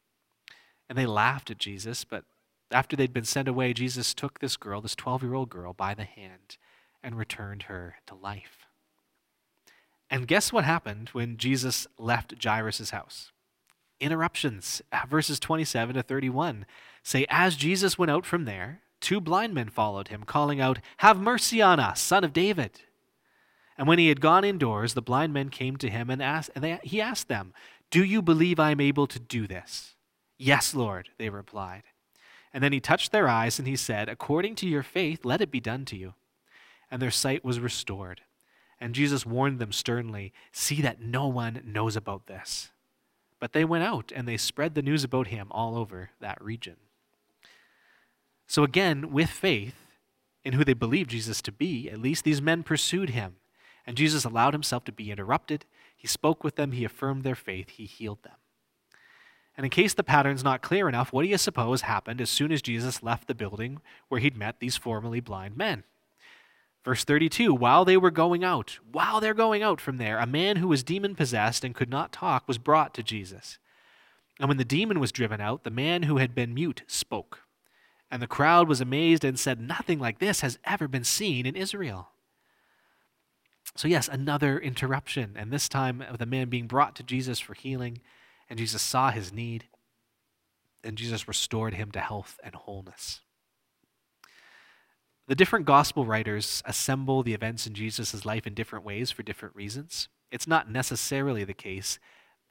And 0.89 0.99
they 0.99 1.07
laughed 1.07 1.53
at 1.53 1.59
Jesus, 1.59 2.05
but 2.05 2.25
after 2.73 2.97
they'd 2.97 3.13
been 3.13 3.25
sent 3.25 3.47
away, 3.47 3.73
Jesus 3.73 4.13
took 4.13 4.41
this 4.41 4.57
girl, 4.57 4.81
this 4.81 4.97
12 4.97 5.23
year 5.23 5.35
old 5.35 5.51
girl, 5.51 5.73
by 5.73 5.95
the 5.95 6.05
hand 6.05 6.59
and 7.01 7.17
returned 7.17 7.65
her 7.65 7.97
to 8.07 8.17
life. 8.17 8.67
And 10.11 10.27
guess 10.27 10.53
what 10.53 10.65
happened 10.65 11.11
when 11.11 11.37
Jesus 11.37 11.87
left 11.97 12.43
Jairus' 12.43 12.91
house? 12.91 13.31
Interruptions. 14.01 14.83
Verses 15.09 15.39
27 15.39 15.95
to 15.95 16.03
31 16.03 16.67
say, 17.05 17.25
As 17.29 17.55
Jesus 17.55 17.97
went 17.97 18.11
out 18.11 18.27
from 18.27 18.47
there, 18.47 18.83
two 19.01 19.21
blind 19.21 19.55
men 19.55 19.69
followed 19.69 20.09
him, 20.09 20.25
calling 20.25 20.61
out, 20.61 20.81
Have 20.99 21.21
mercy 21.21 21.63
on 21.63 21.79
us, 21.79 22.01
son 22.01 22.25
of 22.25 22.33
David. 22.33 22.81
And 23.79 23.87
when 23.87 23.99
he 23.99 24.09
had 24.09 24.21
gone 24.21 24.45
indoors, 24.45 24.95
the 24.95 25.03
blind 25.03 25.33
men 25.33 25.51
came 25.51 25.77
to 25.79 25.91
him 25.91 26.09
and, 26.09 26.23
asked, 26.23 26.51
and 26.55 26.65
they, 26.65 26.79
he 26.83 27.01
asked 27.01 27.29
them, 27.29 27.53
Do 27.91 28.03
you 28.03 28.23
believe 28.23 28.59
I 28.59 28.71
am 28.71 28.81
able 28.81 29.07
to 29.07 29.19
do 29.19 29.47
this? 29.47 29.95
Yes, 30.39 30.75
Lord, 30.75 31.11
they 31.19 31.29
replied. 31.29 31.83
And 32.53 32.65
then 32.65 32.73
he 32.73 32.81
touched 32.81 33.13
their 33.13 33.29
eyes 33.29 33.59
and 33.59 33.69
he 33.69 33.77
said, 33.77 34.09
According 34.09 34.55
to 34.57 34.67
your 34.67 34.83
faith, 34.83 35.25
let 35.25 35.41
it 35.41 35.51
be 35.51 35.61
done 35.61 35.85
to 35.87 35.97
you. 35.97 36.15
And 36.91 37.03
their 37.03 37.11
sight 37.11 37.45
was 37.45 37.61
restored. 37.61 38.23
And 38.81 38.95
Jesus 38.95 39.27
warned 39.27 39.59
them 39.59 39.73
sternly, 39.73 40.33
See 40.53 40.81
that 40.83 41.01
no 41.01 41.27
one 41.27 41.63
knows 41.65 41.97
about 41.97 42.27
this. 42.27 42.71
But 43.39 43.53
they 43.53 43.65
went 43.65 43.85
out 43.85 44.13
and 44.15 44.27
they 44.27 44.39
spread 44.39 44.75
the 44.75 44.83
news 44.83 45.05
about 45.05 45.27
him 45.27 45.49
all 45.51 45.77
over 45.77 46.11
that 46.21 46.43
region. 46.43 46.77
So 48.47 48.63
again, 48.63 49.13
with 49.13 49.29
faith, 49.29 49.75
in 50.45 50.53
who 50.53 50.65
they 50.65 50.75
believed 50.75 51.11
Jesus 51.11 51.43
to 51.43 51.53
be, 51.53 51.91
at 51.91 51.99
least, 51.99 52.25
these 52.25 52.41
men 52.41 52.63
pursued 52.63 53.11
him. 53.11 53.37
And 53.87 53.97
Jesus 53.97 54.25
allowed 54.25 54.55
himself 54.55 54.85
to 54.85 54.93
be 54.93 55.11
interrupted. 55.11 55.65
He 55.97 56.07
spoke 56.07 56.43
with 56.43 56.57
them, 56.57 56.73
he 56.73 56.85
affirmed 56.85 57.23
their 57.23 57.35
faith, 57.35 57.71
he 57.71 57.85
healed 57.85 58.23
them. 58.23 58.35
And 59.57 59.65
in 59.65 59.71
case 59.71 59.95
the 59.95 60.05
pattern's 60.05 60.45
not 60.45 60.61
clear 60.61 60.89
enough, 60.89 61.13
what 61.13 61.23
do 61.23 61.29
you 61.29 61.39
suppose 61.39 61.83
happened 61.83 62.21
as 62.21 62.29
soon 62.29 62.53
as 62.53 62.61
Jesus 62.61 63.03
left 63.03 63.27
the 63.27 63.35
building 63.35 63.81
where 64.09 64.21
he'd 64.21 64.37
met 64.37 64.61
these 64.61 64.77
formerly 64.77 65.21
blind 65.21 65.57
men? 65.57 65.85
Verse 66.85 67.05
32 67.05 67.55
While 67.55 67.85
they 67.85 67.97
were 67.97 68.11
going 68.11 68.45
out, 68.45 68.79
while 68.91 69.21
they're 69.21 69.35
going 69.35 69.63
out 69.63 69.81
from 69.81 69.97
there, 69.97 70.19
a 70.19 70.27
man 70.27 70.57
who 70.57 70.69
was 70.69 70.85
demon 70.85 71.15
possessed 71.15 71.65
and 71.65 71.75
could 71.75 71.91
not 71.91 72.13
talk 72.13 72.47
was 72.47 72.59
brought 72.59 72.93
to 72.95 73.03
Jesus. 73.03 73.59
And 74.39 74.49
when 74.49 74.59
the 74.59 74.65
demon 74.65 75.01
was 75.01 75.13
driven 75.13 75.41
out, 75.41 75.65
the 75.65 75.71
man 75.71 76.03
who 76.03 76.19
had 76.19 76.35
been 76.35 76.55
mute 76.55 76.83
spoke. 76.87 77.41
And 78.11 78.23
the 78.23 78.27
crowd 78.27 78.69
was 78.69 78.81
amazed 78.81 79.25
and 79.25 79.39
said, 79.39 79.61
Nothing 79.61 79.99
like 79.99 80.19
this 80.19 80.43
has 80.43 80.59
ever 80.65 80.87
been 80.87 81.05
seen 81.05 81.47
in 81.47 81.57
Israel. 81.57 82.11
So, 83.77 83.89
yes, 83.89 84.09
another 84.09 84.59
interruption, 84.59 85.35
and 85.37 85.53
this 85.53 85.69
time 85.69 86.01
of 86.01 86.17
the 86.17 86.25
man 86.25 86.49
being 86.49 86.67
brought 86.67 86.97
to 86.97 87.03
Jesus 87.03 87.39
for 87.39 87.53
healing, 87.53 88.01
and 88.49 88.59
Jesus 88.59 88.81
saw 88.81 89.11
his 89.11 89.35
need, 89.35 89.67
and 90.83 90.97
Jesus 90.97 91.29
restored 91.29 91.75
him 91.75 91.91
to 91.91 92.01
health 92.01 92.41
and 92.43 92.55
wholeness. 92.55 93.21
The 95.29 95.35
different 95.35 95.67
gospel 95.67 96.07
writers 96.07 96.63
assemble 96.65 97.23
the 97.23 97.35
events 97.35 97.67
in 97.67 97.75
Jesus' 97.75 98.25
life 98.25 98.47
in 98.47 98.55
different 98.55 98.85
ways 98.85 99.11
for 99.11 99.23
different 99.23 99.55
reasons. 99.55 100.09
It's 100.31 100.47
not 100.47 100.71
necessarily 100.71 101.45
the 101.45 101.53
case 101.53 101.99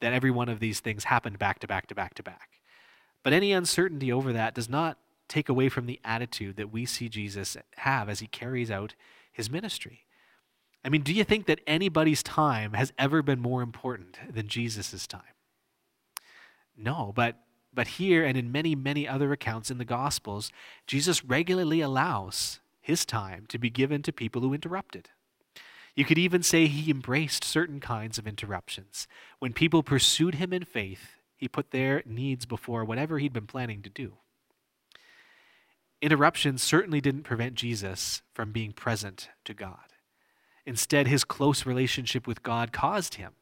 that 0.01 0.13
every 0.13 0.31
one 0.31 0.49
of 0.49 0.59
these 0.59 0.79
things 0.79 1.05
happened 1.05 1.39
back 1.39 1.57
to 1.59 1.67
back 1.67 1.87
to 1.87 1.95
back 1.95 2.13
to 2.15 2.23
back. 2.23 2.59
But 3.23 3.33
any 3.33 3.51
uncertainty 3.51 4.11
over 4.11 4.31
that 4.33 4.53
does 4.53 4.69
not 4.69 4.99
take 5.27 5.49
away 5.49 5.69
from 5.69 5.87
the 5.87 5.99
attitude 6.03 6.57
that 6.57 6.71
we 6.71 6.85
see 6.85 7.09
Jesus 7.09 7.57
have 7.77 8.09
as 8.09 8.19
he 8.19 8.27
carries 8.27 8.69
out 8.69 8.93
his 9.31 9.49
ministry. 9.49 10.04
I 10.85 10.89
mean, 10.89 11.01
do 11.01 11.13
you 11.13 11.23
think 11.23 11.47
that 11.47 11.61
anybody's 11.65 12.21
time 12.21 12.73
has 12.73 12.93
ever 12.99 13.23
been 13.23 13.41
more 13.41 13.63
important 13.63 14.19
than 14.31 14.47
Jesus' 14.47 15.07
time? 15.07 15.21
No, 16.77 17.11
but 17.15 17.37
but 17.73 17.87
here 17.87 18.23
and 18.23 18.37
in 18.37 18.51
many, 18.51 18.73
many 18.73 19.05
other 19.07 19.33
accounts 19.33 19.69
in 19.69 19.79
the 19.79 19.83
Gospels, 19.83 20.51
Jesus 20.87 21.25
regularly 21.25 21.81
allows 21.81 22.61
his 22.79 23.03
time 23.03 23.45
to 23.49 23.57
be 23.57 23.69
given 23.69 24.01
to 24.03 24.13
people 24.13 24.41
who 24.41 24.53
interrupted. 24.53 25.09
You 25.95 26.05
could 26.05 26.17
even 26.17 26.41
say 26.41 26.67
he 26.67 26.91
embraced 26.91 27.43
certain 27.43 27.81
kinds 27.81 28.17
of 28.17 28.27
interruptions. 28.27 29.07
When 29.39 29.51
people 29.51 29.83
pursued 29.83 30.35
him 30.35 30.53
in 30.53 30.63
faith, 30.63 31.17
he 31.35 31.49
put 31.49 31.71
their 31.71 32.01
needs 32.05 32.45
before 32.45 32.85
whatever 32.85 33.19
he'd 33.19 33.33
been 33.33 33.47
planning 33.47 33.81
to 33.81 33.89
do. 33.89 34.13
Interruptions 36.01 36.63
certainly 36.63 37.01
didn't 37.01 37.23
prevent 37.23 37.55
Jesus 37.55 38.21
from 38.33 38.51
being 38.51 38.71
present 38.71 39.29
to 39.43 39.53
God. 39.53 39.94
Instead, 40.65 41.07
his 41.07 41.23
close 41.23 41.65
relationship 41.65 42.25
with 42.25 42.43
God 42.43 42.71
caused 42.71 43.15
him 43.15 43.33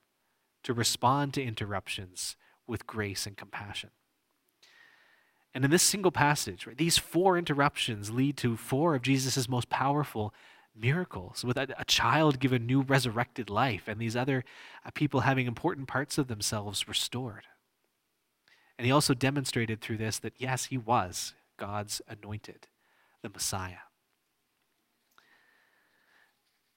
to 0.64 0.74
respond 0.74 1.34
to 1.34 1.44
interruptions 1.44 2.36
with 2.68 2.88
grace 2.88 3.26
and 3.26 3.38
compassion. 3.38 3.92
And 5.54 5.64
in 5.64 5.72
this 5.72 5.84
single 5.84 6.12
passage, 6.12 6.66
right, 6.66 6.78
these 6.78 6.98
four 6.98 7.38
interruptions 7.38 8.12
lead 8.12 8.38
to 8.38 8.58
four 8.58 8.96
of 8.96 9.04
Jesus' 9.04 9.48
most 9.48 9.70
powerful 9.70 10.34
miracles, 10.76 11.46
with 11.46 11.58
a, 11.58 11.68
a, 11.78 11.86
child 11.86 12.40
given 12.40 12.66
new 12.66 12.82
resurrected 12.82 13.50
life, 13.50 13.84
and 13.88 14.00
these 14.00 14.16
other 14.16 14.44
uh, 14.84 14.90
people 14.96 15.20
having 15.20 15.46
important 15.46 15.88
parts 15.88 16.18
of 16.18 16.28
themselves 16.28 16.88
restored. 16.88 17.46
And 18.78 18.86
he 18.88 18.92
also 18.92 19.14
demonstrated 19.14 19.82
through 19.82 19.98
this 19.98 20.18
that, 20.20 20.34
yes, 20.38 20.66
he 20.66 20.78
was 20.78 21.36
God's 21.58 22.02
anointed, 22.08 22.68
the 23.22 23.30
Messiah. 23.30 23.86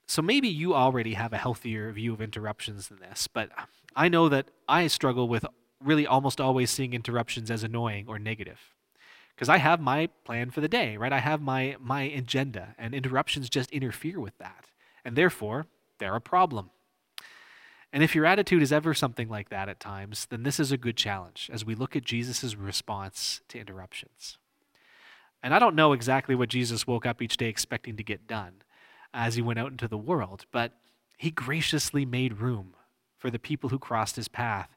So 0.06 0.22
maybe 0.22 0.48
you 0.48 0.75
already 0.75 1.14
have 1.14 1.32
a 1.32 1.38
healthier 1.38 1.90
view 1.90 2.12
of 2.12 2.20
interruptions 2.20 2.88
than 2.88 3.00
this, 3.00 3.26
but 3.26 3.50
I 3.96 4.08
know 4.08 4.28
that 4.28 4.50
I 4.68 4.86
struggle 4.86 5.28
with 5.28 5.44
really 5.82 6.06
almost 6.06 6.40
always 6.40 6.70
seeing 6.70 6.92
interruptions 6.92 7.50
as 7.50 7.64
annoying 7.64 8.06
or 8.08 8.18
negative. 8.18 8.60
Because 9.34 9.48
I 9.48 9.58
have 9.58 9.80
my 9.80 10.06
plan 10.25 10.50
for 10.50 10.60
the 10.60 10.68
day, 10.68 10.96
right? 10.96 11.12
I 11.12 11.18
have 11.18 11.42
my, 11.42 11.76
my 11.80 12.02
agenda, 12.02 12.75
and 12.78 12.94
interruptions 12.94 13.50
just 13.50 13.70
interfere 13.70 14.18
with 14.20 14.38
that. 14.38 14.66
And 15.04 15.16
therefore, 15.16 15.66
they're 15.98 16.14
a 16.14 16.20
problem. 16.20 16.70
And 17.92 18.02
if 18.02 18.14
your 18.14 18.26
attitude 18.26 18.62
is 18.62 18.72
ever 18.72 18.94
something 18.94 19.28
like 19.28 19.48
that 19.50 19.68
at 19.68 19.80
times, 19.80 20.26
then 20.30 20.42
this 20.42 20.60
is 20.60 20.72
a 20.72 20.78
good 20.78 20.96
challenge 20.96 21.50
as 21.52 21.64
we 21.64 21.75
look 21.75 21.96
at 21.96 22.04
Jesus' 22.04 22.54
response 22.54 23.40
to 23.48 23.58
interruptions. 23.58 24.38
And 25.42 25.52
I 25.52 25.58
don't 25.58 25.76
know 25.76 25.92
exactly 25.92 26.34
what 26.34 26.48
Jesus 26.48 26.86
woke 26.86 27.06
up 27.06 27.20
each 27.20 27.36
day 27.36 27.48
expecting 27.48 27.96
to 27.96 28.02
get 28.02 28.26
done 28.26 28.62
as 29.16 29.35
he 29.35 29.42
went 29.42 29.58
out 29.58 29.73
into 29.73 29.88
the 29.88 29.99
world, 29.99 30.44
but 30.52 30.73
he 31.16 31.30
graciously 31.30 32.04
made 32.04 32.40
room 32.40 32.75
for 33.16 33.30
the 33.30 33.38
people 33.38 33.70
who 33.70 33.78
crossed 33.78 34.16
his 34.16 34.28
path 34.28 34.76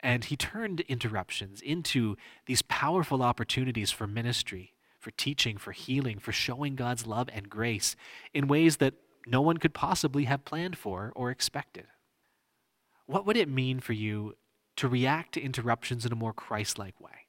and 0.00 0.24
he 0.24 0.36
turned 0.36 0.80
interruptions 0.80 1.60
into 1.60 2.16
these 2.46 2.62
powerful 2.62 3.22
opportunities 3.22 3.90
for 3.90 4.06
ministry, 4.06 4.74
for 4.98 5.10
teaching, 5.12 5.56
for 5.56 5.72
healing, 5.72 6.18
for 6.18 6.32
showing 6.32 6.76
God's 6.76 7.06
love 7.06 7.28
and 7.32 7.48
grace 7.48 7.94
in 8.32 8.48
ways 8.48 8.78
that 8.78 8.94
no 9.26 9.40
one 9.40 9.58
could 9.58 9.72
possibly 9.72 10.24
have 10.24 10.44
planned 10.44 10.76
for 10.76 11.12
or 11.14 11.30
expected. 11.30 11.86
What 13.06 13.26
would 13.26 13.36
it 13.36 13.48
mean 13.48 13.80
for 13.80 13.92
you 13.92 14.34
to 14.76 14.88
react 14.88 15.32
to 15.34 15.40
interruptions 15.40 16.04
in 16.04 16.12
a 16.12 16.16
more 16.16 16.32
Christ 16.32 16.78
like 16.78 17.00
way? 17.00 17.28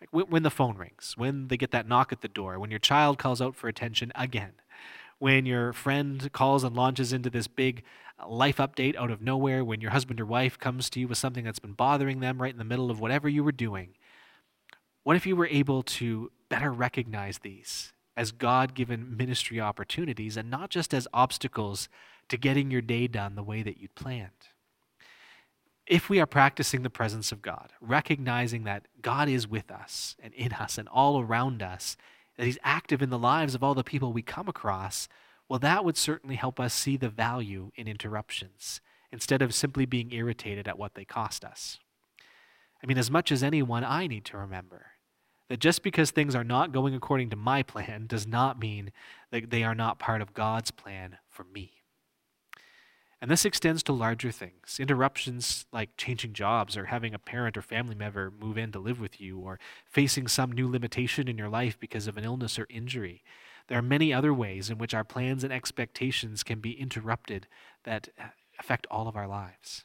Like 0.00 0.28
when 0.30 0.42
the 0.42 0.50
phone 0.50 0.76
rings, 0.76 1.14
when 1.16 1.48
they 1.48 1.56
get 1.56 1.72
that 1.72 1.88
knock 1.88 2.12
at 2.12 2.22
the 2.22 2.28
door, 2.28 2.58
when 2.58 2.70
your 2.70 2.78
child 2.78 3.18
calls 3.18 3.42
out 3.42 3.54
for 3.54 3.68
attention 3.68 4.12
again, 4.14 4.52
when 5.20 5.46
your 5.46 5.72
friend 5.72 6.32
calls 6.32 6.64
and 6.64 6.74
launches 6.74 7.12
into 7.12 7.30
this 7.30 7.46
big 7.46 7.84
uh, 8.18 8.26
life 8.26 8.56
update 8.56 8.96
out 8.96 9.10
of 9.10 9.22
nowhere, 9.22 9.62
when 9.62 9.80
your 9.80 9.92
husband 9.92 10.20
or 10.20 10.26
wife 10.26 10.58
comes 10.58 10.90
to 10.90 10.98
you 10.98 11.06
with 11.06 11.18
something 11.18 11.44
that's 11.44 11.60
been 11.60 11.74
bothering 11.74 12.18
them 12.18 12.42
right 12.42 12.52
in 12.52 12.58
the 12.58 12.64
middle 12.64 12.90
of 12.90 12.98
whatever 12.98 13.28
you 13.28 13.44
were 13.44 13.52
doing. 13.52 13.90
What 15.04 15.16
if 15.16 15.26
you 15.26 15.36
were 15.36 15.46
able 15.46 15.82
to 15.82 16.32
better 16.48 16.72
recognize 16.72 17.38
these 17.38 17.92
as 18.16 18.32
God 18.32 18.74
given 18.74 19.16
ministry 19.16 19.60
opportunities 19.60 20.36
and 20.36 20.50
not 20.50 20.70
just 20.70 20.92
as 20.92 21.06
obstacles 21.12 21.88
to 22.28 22.36
getting 22.36 22.70
your 22.70 22.82
day 22.82 23.06
done 23.06 23.34
the 23.34 23.42
way 23.42 23.62
that 23.62 23.78
you'd 23.78 23.94
planned? 23.94 24.30
If 25.86 26.08
we 26.08 26.18
are 26.18 26.26
practicing 26.26 26.82
the 26.82 26.88
presence 26.88 27.30
of 27.30 27.42
God, 27.42 27.72
recognizing 27.80 28.64
that 28.64 28.86
God 29.02 29.28
is 29.28 29.46
with 29.46 29.70
us 29.70 30.16
and 30.22 30.32
in 30.32 30.52
us 30.54 30.78
and 30.78 30.88
all 30.88 31.20
around 31.20 31.62
us, 31.62 31.96
that 32.40 32.46
He's 32.46 32.58
active 32.64 33.02
in 33.02 33.10
the 33.10 33.18
lives 33.18 33.54
of 33.54 33.62
all 33.62 33.74
the 33.74 33.84
people 33.84 34.14
we 34.14 34.22
come 34.22 34.48
across, 34.48 35.08
well, 35.46 35.58
that 35.58 35.84
would 35.84 35.98
certainly 35.98 36.36
help 36.36 36.58
us 36.58 36.72
see 36.72 36.96
the 36.96 37.10
value 37.10 37.70
in 37.74 37.86
interruptions 37.86 38.80
instead 39.12 39.42
of 39.42 39.52
simply 39.52 39.84
being 39.84 40.10
irritated 40.10 40.66
at 40.66 40.78
what 40.78 40.94
they 40.94 41.04
cost 41.04 41.44
us. 41.44 41.78
I 42.82 42.86
mean, 42.86 42.96
as 42.96 43.10
much 43.10 43.30
as 43.30 43.42
anyone, 43.42 43.84
I 43.84 44.06
need 44.06 44.24
to 44.24 44.38
remember 44.38 44.86
that 45.50 45.60
just 45.60 45.82
because 45.82 46.12
things 46.12 46.34
are 46.34 46.42
not 46.42 46.72
going 46.72 46.94
according 46.94 47.28
to 47.28 47.36
my 47.36 47.62
plan 47.62 48.06
does 48.06 48.26
not 48.26 48.58
mean 48.58 48.90
that 49.30 49.50
they 49.50 49.62
are 49.62 49.74
not 49.74 49.98
part 49.98 50.22
of 50.22 50.32
God's 50.32 50.70
plan 50.70 51.18
for 51.28 51.44
me. 51.44 51.79
And 53.20 53.30
this 53.30 53.44
extends 53.44 53.82
to 53.82 53.92
larger 53.92 54.30
things. 54.30 54.78
Interruptions 54.80 55.66
like 55.72 55.96
changing 55.98 56.32
jobs 56.32 56.74
or 56.76 56.86
having 56.86 57.12
a 57.12 57.18
parent 57.18 57.56
or 57.56 57.62
family 57.62 57.94
member 57.94 58.30
move 58.30 58.56
in 58.56 58.72
to 58.72 58.78
live 58.78 58.98
with 58.98 59.20
you 59.20 59.38
or 59.38 59.60
facing 59.84 60.26
some 60.26 60.50
new 60.50 60.70
limitation 60.70 61.28
in 61.28 61.36
your 61.36 61.50
life 61.50 61.78
because 61.78 62.06
of 62.06 62.16
an 62.16 62.24
illness 62.24 62.58
or 62.58 62.66
injury. 62.70 63.22
There 63.68 63.78
are 63.78 63.82
many 63.82 64.12
other 64.12 64.32
ways 64.32 64.70
in 64.70 64.78
which 64.78 64.94
our 64.94 65.04
plans 65.04 65.44
and 65.44 65.52
expectations 65.52 66.42
can 66.42 66.60
be 66.60 66.72
interrupted 66.72 67.46
that 67.84 68.08
uh, 68.18 68.28
affect 68.58 68.86
all 68.90 69.06
of 69.06 69.16
our 69.16 69.28
lives. 69.28 69.84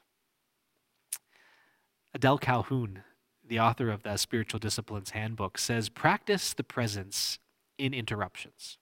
Adele 2.14 2.38
Calhoun, 2.38 3.04
the 3.46 3.60
author 3.60 3.92
of 3.92 4.04
the 4.04 4.16
Spiritual 4.16 4.62
Disciplines 4.62 5.10
Handbook, 5.10 5.58
says 5.58 5.90
practice 5.90 6.54
the 6.54 6.64
presence 6.64 7.38
in 7.78 7.94
interruptions. 7.94 8.78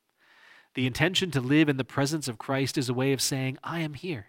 The 0.76 0.86
intention 0.86 1.32
to 1.32 1.42
live 1.42 1.70
in 1.70 1.78
the 1.78 1.84
presence 1.84 2.28
of 2.28 2.38
Christ 2.38 2.78
is 2.78 2.88
a 2.88 2.94
way 2.94 3.14
of 3.14 3.22
saying, 3.22 3.58
I 3.64 3.80
am 3.80 3.96
here. 3.96 4.28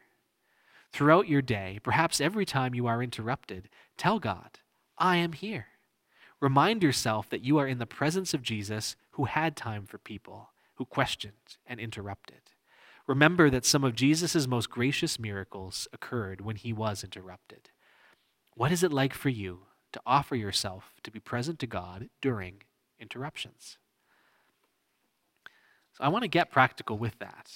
Throughout 0.94 1.26
your 1.26 1.42
day, 1.42 1.80
perhaps 1.82 2.20
every 2.20 2.46
time 2.46 2.72
you 2.72 2.86
are 2.86 3.02
interrupted, 3.02 3.68
tell 3.96 4.20
God, 4.20 4.60
I 4.96 5.16
am 5.16 5.32
here. 5.32 5.66
Remind 6.40 6.84
yourself 6.84 7.28
that 7.30 7.42
you 7.42 7.58
are 7.58 7.66
in 7.66 7.78
the 7.78 7.84
presence 7.84 8.32
of 8.32 8.42
Jesus 8.42 8.94
who 9.10 9.24
had 9.24 9.56
time 9.56 9.86
for 9.86 9.98
people, 9.98 10.50
who 10.74 10.84
questioned 10.84 11.56
and 11.66 11.80
interrupted. 11.80 12.42
Remember 13.08 13.50
that 13.50 13.66
some 13.66 13.82
of 13.82 13.96
Jesus' 13.96 14.46
most 14.46 14.70
gracious 14.70 15.18
miracles 15.18 15.88
occurred 15.92 16.40
when 16.40 16.54
he 16.54 16.72
was 16.72 17.02
interrupted. 17.02 17.70
What 18.54 18.70
is 18.70 18.84
it 18.84 18.92
like 18.92 19.14
for 19.14 19.30
you 19.30 19.62
to 19.94 20.00
offer 20.06 20.36
yourself 20.36 20.94
to 21.02 21.10
be 21.10 21.18
present 21.18 21.58
to 21.58 21.66
God 21.66 22.08
during 22.22 22.62
interruptions? 23.00 23.78
So 25.94 26.04
I 26.04 26.08
want 26.08 26.22
to 26.22 26.28
get 26.28 26.52
practical 26.52 26.96
with 26.96 27.18
that 27.18 27.50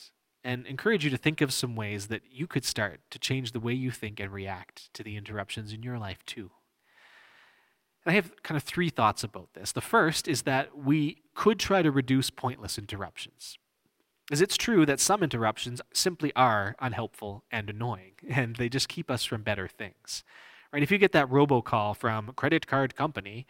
and 0.49 0.67
encourage 0.67 1.05
you 1.05 1.11
to 1.11 1.19
think 1.19 1.43
of 1.43 1.53
some 1.53 1.77
ways 1.77 2.07
that 2.07 2.23
you 2.31 2.47
could 2.47 2.65
start 2.65 3.03
to 3.11 3.19
change 3.19 3.53
the 3.53 3.61
way 3.61 3.75
you 3.75 3.91
think 3.91 4.19
and 4.19 4.33
react 4.33 4.91
to 4.95 5.03
the 5.03 5.15
interruptions 5.15 5.75
in 5.75 5.83
your 5.83 5.99
life, 5.99 6.25
too. 6.25 6.51
And 8.03 8.13
I 8.13 8.15
have 8.15 8.33
kind 8.43 8.57
of 8.57 8.63
three 8.63 8.89
thoughts 8.89 9.23
about 9.23 9.53
this. 9.53 9.73
The 9.73 9.83
first 9.83 10.27
is 10.27 10.43
that 10.43 10.75
we 10.75 11.19
could 11.35 11.59
try 11.59 11.83
to 11.83 11.91
reduce 11.91 12.31
pointless 12.31 12.79
interruptions. 12.79 13.59
is 14.33 14.41
it's 14.41 14.57
true 14.57 14.87
that 14.87 15.01
some 15.01 15.23
interruptions 15.23 15.83
simply 15.93 16.33
are 16.35 16.75
unhelpful 16.81 17.45
and 17.53 17.69
annoying, 17.69 18.15
and 18.31 18.57
they 18.57 18.71
just 18.71 18.89
keep 18.89 19.11
us 19.11 19.27
from 19.27 19.43
better 19.43 19.69
things. 19.69 20.25
Right? 20.73 20.83
If 20.83 20.91
you 20.91 20.97
get 20.97 21.13
that 21.13 21.29
robocall 21.29 21.95
from 21.95 22.33
credit 22.37 22.67
card 22.67 22.97
company, 22.97 23.47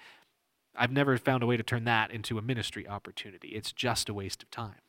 I've 0.74 0.90
never 0.90 1.16
found 1.16 1.44
a 1.44 1.46
way 1.46 1.56
to 1.56 1.62
turn 1.62 1.84
that 1.84 2.10
into 2.10 2.38
a 2.38 2.42
ministry 2.42 2.88
opportunity. 2.88 3.50
It's 3.50 3.70
just 3.70 4.08
a 4.08 4.14
waste 4.14 4.42
of 4.42 4.50
time. 4.50 4.80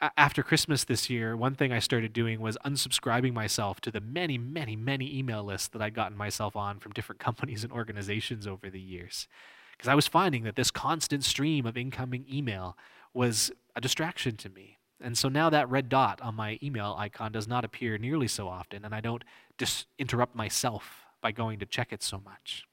After 0.00 0.42
Christmas 0.42 0.84
this 0.84 1.08
year, 1.08 1.36
one 1.36 1.54
thing 1.54 1.72
I 1.72 1.78
started 1.78 2.12
doing 2.12 2.40
was 2.40 2.58
unsubscribing 2.64 3.32
myself 3.32 3.80
to 3.80 3.90
the 3.90 4.00
many, 4.00 4.36
many, 4.36 4.76
many 4.76 5.16
email 5.16 5.42
lists 5.42 5.68
that 5.68 5.80
I'd 5.80 5.94
gotten 5.94 6.18
myself 6.18 6.54
on 6.54 6.78
from 6.80 6.92
different 6.92 7.18
companies 7.20 7.64
and 7.64 7.72
organizations 7.72 8.46
over 8.46 8.68
the 8.68 8.80
years. 8.80 9.26
Because 9.72 9.88
I 9.88 9.94
was 9.94 10.06
finding 10.06 10.44
that 10.44 10.56
this 10.56 10.70
constant 10.70 11.24
stream 11.24 11.66
of 11.66 11.76
incoming 11.76 12.26
email 12.30 12.76
was 13.14 13.50
a 13.74 13.80
distraction 13.80 14.36
to 14.36 14.50
me. 14.50 14.78
And 15.00 15.16
so 15.16 15.28
now 15.28 15.50
that 15.50 15.68
red 15.68 15.88
dot 15.88 16.20
on 16.22 16.34
my 16.34 16.58
email 16.62 16.94
icon 16.98 17.32
does 17.32 17.48
not 17.48 17.64
appear 17.64 17.98
nearly 17.98 18.28
so 18.28 18.48
often, 18.48 18.84
and 18.84 18.94
I 18.94 19.00
don't 19.00 19.24
just 19.58 19.86
interrupt 19.98 20.34
myself 20.34 21.04
by 21.20 21.32
going 21.32 21.58
to 21.58 21.66
check 21.66 21.92
it 21.92 22.02
so 22.02 22.20
much. 22.24 22.64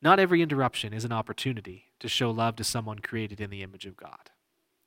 Not 0.00 0.18
every 0.18 0.42
interruption 0.42 0.92
is 0.92 1.04
an 1.04 1.12
opportunity 1.12 1.86
to 2.00 2.08
show 2.08 2.30
love 2.30 2.56
to 2.56 2.64
someone 2.64 2.98
created 2.98 3.40
in 3.40 3.50
the 3.50 3.62
image 3.62 3.86
of 3.86 3.96
God. 3.96 4.30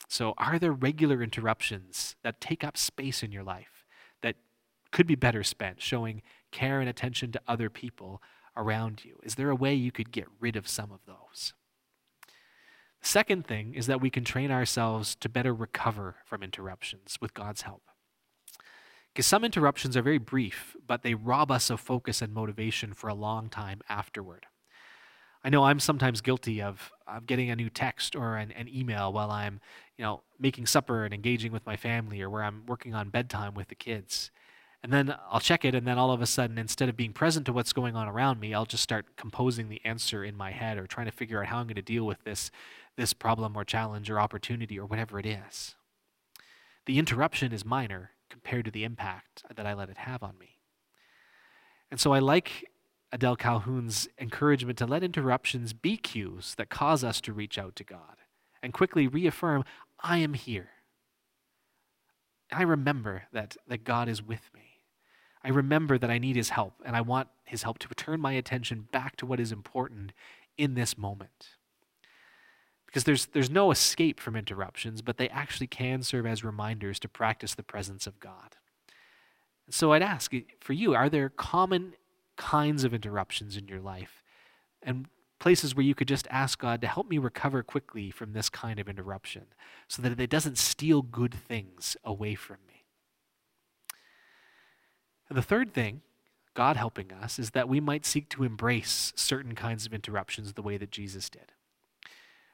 So, 0.08 0.34
are 0.38 0.60
there 0.60 0.72
regular 0.72 1.24
interruptions 1.24 2.16
that 2.24 2.42
take 2.42 2.64
up 2.64 2.78
space 2.78 3.24
in 3.24 3.32
your 3.32 3.44
life 3.44 3.86
that 4.22 4.36
could 4.92 5.08
be 5.08 5.16
better 5.16 5.44
spent 5.44 5.82
showing 5.82 6.22
care 6.52 6.80
and 6.80 6.90
attention 6.90 7.32
to 7.32 7.42
other 7.48 7.70
people 7.70 8.22
around 8.56 9.04
you? 9.04 9.20
Is 9.24 9.36
there 9.36 9.50
a 9.50 9.56
way 9.56 9.74
you 9.74 9.92
could 9.92 10.12
get 10.12 10.28
rid 10.40 10.56
of 10.56 10.68
some 10.68 10.92
of 10.92 11.00
those? 11.06 11.54
The 13.02 13.08
second 13.10 13.46
thing 13.46 13.74
is 13.74 13.88
that 13.88 14.02
we 14.02 14.10
can 14.10 14.24
train 14.24 14.52
ourselves 14.52 15.16
to 15.16 15.30
better 15.30 15.54
recover 15.54 16.16
from 16.26 16.42
interruptions 16.42 17.18
with 17.22 17.34
God's 17.34 17.62
help. 17.62 17.84
Because 19.14 19.28
some 19.28 19.46
interruptions 19.46 19.96
are 19.96 20.02
very 20.02 20.18
brief, 20.18 20.76
but 20.86 21.04
they 21.04 21.14
rob 21.14 21.50
us 21.50 21.70
of 21.70 21.80
focus 21.80 22.22
and 22.22 22.34
motivation 22.34 22.94
for 22.94 23.08
a 23.08 23.14
long 23.14 23.48
time 23.48 23.82
afterward. 23.88 24.48
I 25.46 25.50
know 25.50 25.66
I'm 25.66 25.80
sometimes 25.80 26.22
guilty 26.22 26.60
of, 26.60 26.92
of 27.06 27.28
getting 27.28 27.52
a 27.52 27.56
new 27.56 27.70
text 27.70 28.16
or 28.16 28.36
an, 28.36 28.52
an 28.54 28.68
email 28.68 29.14
while 29.14 29.30
I'm, 29.30 29.62
you 29.96 30.04
know, 30.04 30.24
making 30.40 30.66
supper 30.66 31.06
and 31.06 31.14
engaging 31.14 31.52
with 31.52 31.64
my 31.68 31.78
family 31.78 32.20
or 32.20 32.32
where 32.32 32.44
I'm 32.44 32.64
working 32.66 32.96
on 32.96 33.10
bedtime 33.10 33.54
with 33.54 33.68
the 33.68 33.76
kids. 33.76 34.32
And 34.82 34.92
then 34.92 35.16
I'll 35.30 35.40
check 35.40 35.64
it, 35.64 35.76
and 35.76 35.86
then 35.86 36.00
all 36.00 36.10
of 36.12 36.20
a 36.20 36.26
sudden, 36.26 36.58
instead 36.58 36.90
of 36.90 36.98
being 36.98 37.14
present 37.14 37.46
to 37.46 37.54
what's 37.54 37.74
going 37.74 37.96
on 37.96 38.08
around 38.08 38.40
me, 38.40 38.56
I'll 38.56 38.66
just 38.66 38.82
start 38.82 39.16
composing 39.18 39.70
the 39.70 39.82
answer 39.86 40.24
in 40.24 40.36
my 40.36 40.50
head 40.50 40.80
or 40.80 40.88
trying 40.88 41.06
to 41.06 41.12
figure 41.12 41.40
out 41.40 41.48
how 41.48 41.60
I'm 41.60 41.68
going 41.68 41.76
to 41.76 41.84
deal 41.84 42.08
with 42.08 42.24
this, 42.24 42.50
this 42.98 43.14
problem 43.14 43.56
or 43.56 43.64
challenge 43.64 44.10
or 44.10 44.20
opportunity 44.20 44.80
or 44.80 44.88
whatever 44.88 45.20
it 45.20 45.28
is. 45.28 45.76
The 46.88 46.98
interruption 46.98 47.54
is 47.54 47.64
minor 47.64 48.12
compared 48.32 48.66
to 48.66 48.72
the 48.72 48.84
impact 48.84 49.44
that 49.56 49.68
I 49.68 49.74
let 49.74 49.90
it 49.90 49.98
have 49.98 50.24
on 50.24 50.40
me. 50.40 50.58
And 51.92 52.00
so 52.00 52.14
I 52.14 52.20
like 52.20 52.66
Adele 53.16 53.38
Calhoun's 53.38 54.10
encouragement 54.20 54.78
to 54.78 54.86
let 54.86 55.02
interruptions 55.02 55.72
be 55.72 55.96
cues 55.96 56.54
that 56.58 56.68
cause 56.68 57.02
us 57.02 57.22
to 57.22 57.32
reach 57.32 57.58
out 57.58 57.74
to 57.78 57.84
God 57.86 58.18
and 58.62 58.74
quickly 58.74 59.08
reaffirm, 59.08 59.64
I 60.02 60.18
am 60.18 60.34
here. 60.34 60.72
I 62.52 62.64
remember 62.64 63.24
that, 63.32 63.56
that 63.70 63.86
God 63.86 64.10
is 64.10 64.22
with 64.22 64.50
me. 64.54 64.82
I 65.46 65.48
remember 65.48 65.98
that 65.98 66.10
I 66.10 66.18
need 66.18 66.36
his 66.36 66.50
help, 66.50 66.74
and 66.86 66.94
I 66.94 67.00
want 67.00 67.30
his 67.46 67.64
help 67.64 67.80
to 67.80 67.88
turn 67.96 68.20
my 68.20 68.34
attention 68.34 68.90
back 68.92 69.16
to 69.18 69.26
what 69.26 69.40
is 69.40 69.54
important 69.54 70.12
in 70.58 70.74
this 70.74 70.98
moment. 70.98 71.52
Because 72.86 73.06
there's, 73.06 73.28
there's 73.28 73.50
no 73.50 73.72
escape 73.72 74.20
from 74.20 74.36
interruptions, 74.36 75.02
but 75.02 75.16
they 75.16 75.30
actually 75.30 75.68
can 75.68 76.04
serve 76.04 76.26
as 76.26 76.44
reminders 76.44 77.00
to 77.00 77.08
practice 77.08 77.56
the 77.56 77.64
presence 77.64 78.08
of 78.08 78.20
God. 78.20 78.58
So 79.70 79.94
I'd 79.94 80.02
ask 80.02 80.34
for 80.60 80.74
you, 80.74 80.94
are 80.94 81.08
there 81.08 81.30
common 81.30 81.94
kinds 82.38 82.84
of 82.84 82.94
interruptions 82.94 83.58
in 83.58 83.68
your 83.68 83.80
life 83.80 84.24
and 84.82 85.08
places 85.40 85.76
where 85.76 85.86
you 85.86 85.96
could 85.96 86.08
just 86.08 86.28
ask 86.30 86.60
God 86.60 86.82
to 86.82 86.88
help 86.88 87.10
me 87.10 87.18
recover 87.18 87.62
quickly 87.62 88.10
from 88.10 88.34
this 88.34 88.50
kind 88.50 88.80
of 88.80 88.88
interruption 88.88 89.46
so 89.88 90.02
that 90.02 90.20
it 90.20 90.30
doesn't 90.30 90.58
steal 90.58 91.02
good 91.02 91.34
things 91.34 91.98
away 92.04 92.36
from 92.36 92.58
me. 92.68 92.86
And 95.30 95.38
the 95.38 95.44
third 95.44 95.74
thing, 95.74 96.02
God 96.54 96.78
helping 96.78 97.12
us, 97.12 97.38
is 97.40 97.52
that 97.52 97.68
we 97.68 97.80
might 97.80 98.06
seek 98.06 98.30
to 98.30 98.44
embrace 98.44 99.12
certain 99.16 99.56
kinds 99.56 99.86
of 99.86 99.94
interruptions 99.94 100.54
the 100.54 100.62
way 100.62 100.78
that 100.78 100.92
Jesus 100.92 101.30
did. 101.30 101.52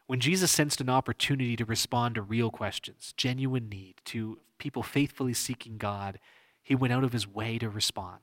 When 0.08 0.20
Jesus 0.20 0.52
sensed 0.52 0.82
an 0.82 0.90
opportunity 0.90 1.56
to 1.56 1.66
respond 1.66 2.16
to 2.16 2.22
real 2.22 2.50
questions, 2.50 3.14
genuine 3.16 3.70
need, 3.70 3.96
to 4.06 4.40
people 4.58 4.84
faithfully 4.84 5.34
seeking 5.34 5.78
God, 5.78 6.20
he 6.62 6.76
went 6.76 6.94
out 6.94 7.04
of 7.04 7.14
his 7.14 7.28
way 7.28 7.58
to 7.60 7.70
respond. 7.70 8.20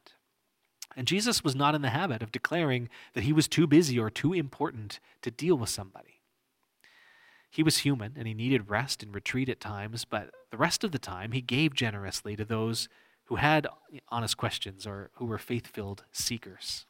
And 0.97 1.07
Jesus 1.07 1.45
was 1.45 1.55
not 1.55 1.75
in 1.75 1.83
the 1.83 1.91
habit 1.91 2.23
of 2.23 2.33
declaring 2.33 2.89
that 3.15 3.25
he 3.25 3.33
was 3.33 3.47
too 3.47 3.67
busy 3.67 3.99
or 3.99 4.11
too 4.11 4.33
important 4.33 5.01
to 5.23 5.31
deal 5.31 5.57
with 5.57 5.69
somebody. 5.69 6.21
He 7.51 7.63
was 7.63 7.79
human 7.79 8.15
and 8.17 8.27
he 8.27 8.35
needed 8.35 8.69
rest 8.71 9.03
and 9.03 9.15
retreat 9.15 9.49
at 9.49 9.61
times, 9.61 10.05
but 10.05 10.31
the 10.51 10.57
rest 10.57 10.85
of 10.85 10.93
the 10.93 10.99
time 10.99 11.33
he 11.33 11.41
gave 11.41 11.75
generously 11.75 12.37
to 12.37 12.45
those 12.45 12.89
who 13.25 13.37
had 13.37 13.67
honest 14.09 14.37
questions 14.37 14.87
or 14.87 15.11
who 15.15 15.27
were 15.27 15.39
faith 15.39 15.67
filled 15.67 16.05
seekers. 16.13 16.87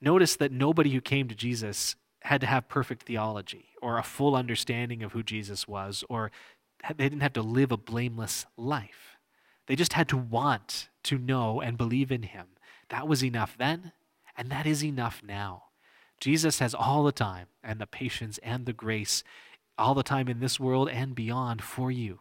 Notice 0.00 0.34
that 0.36 0.50
nobody 0.50 0.90
who 0.90 1.00
came 1.00 1.28
to 1.28 1.34
Jesus 1.34 1.94
had 2.22 2.40
to 2.40 2.46
have 2.46 2.68
perfect 2.68 3.04
theology 3.04 3.66
or 3.80 3.98
a 3.98 4.02
full 4.02 4.34
understanding 4.34 5.02
of 5.02 5.12
who 5.12 5.22
Jesus 5.22 5.68
was, 5.68 6.04
or 6.08 6.30
they 6.88 7.04
didn't 7.04 7.20
have 7.20 7.32
to 7.34 7.42
live 7.42 7.70
a 7.70 7.76
blameless 7.76 8.46
life. 8.56 9.16
They 9.66 9.76
just 9.76 9.92
had 9.92 10.08
to 10.08 10.16
want 10.16 10.88
to 11.04 11.18
know 11.18 11.60
and 11.60 11.76
believe 11.76 12.12
in 12.12 12.22
him. 12.22 12.46
That 12.88 13.08
was 13.08 13.24
enough 13.24 13.56
then, 13.58 13.92
and 14.36 14.50
that 14.50 14.66
is 14.66 14.84
enough 14.84 15.22
now. 15.24 15.64
Jesus 16.20 16.58
has 16.60 16.74
all 16.74 17.02
the 17.02 17.12
time 17.12 17.46
and 17.64 17.80
the 17.80 17.86
patience 17.86 18.38
and 18.42 18.66
the 18.66 18.72
grace 18.72 19.24
all 19.76 19.94
the 19.94 20.02
time 20.02 20.28
in 20.28 20.40
this 20.40 20.60
world 20.60 20.88
and 20.88 21.14
beyond 21.14 21.62
for 21.62 21.90
you 21.90 22.20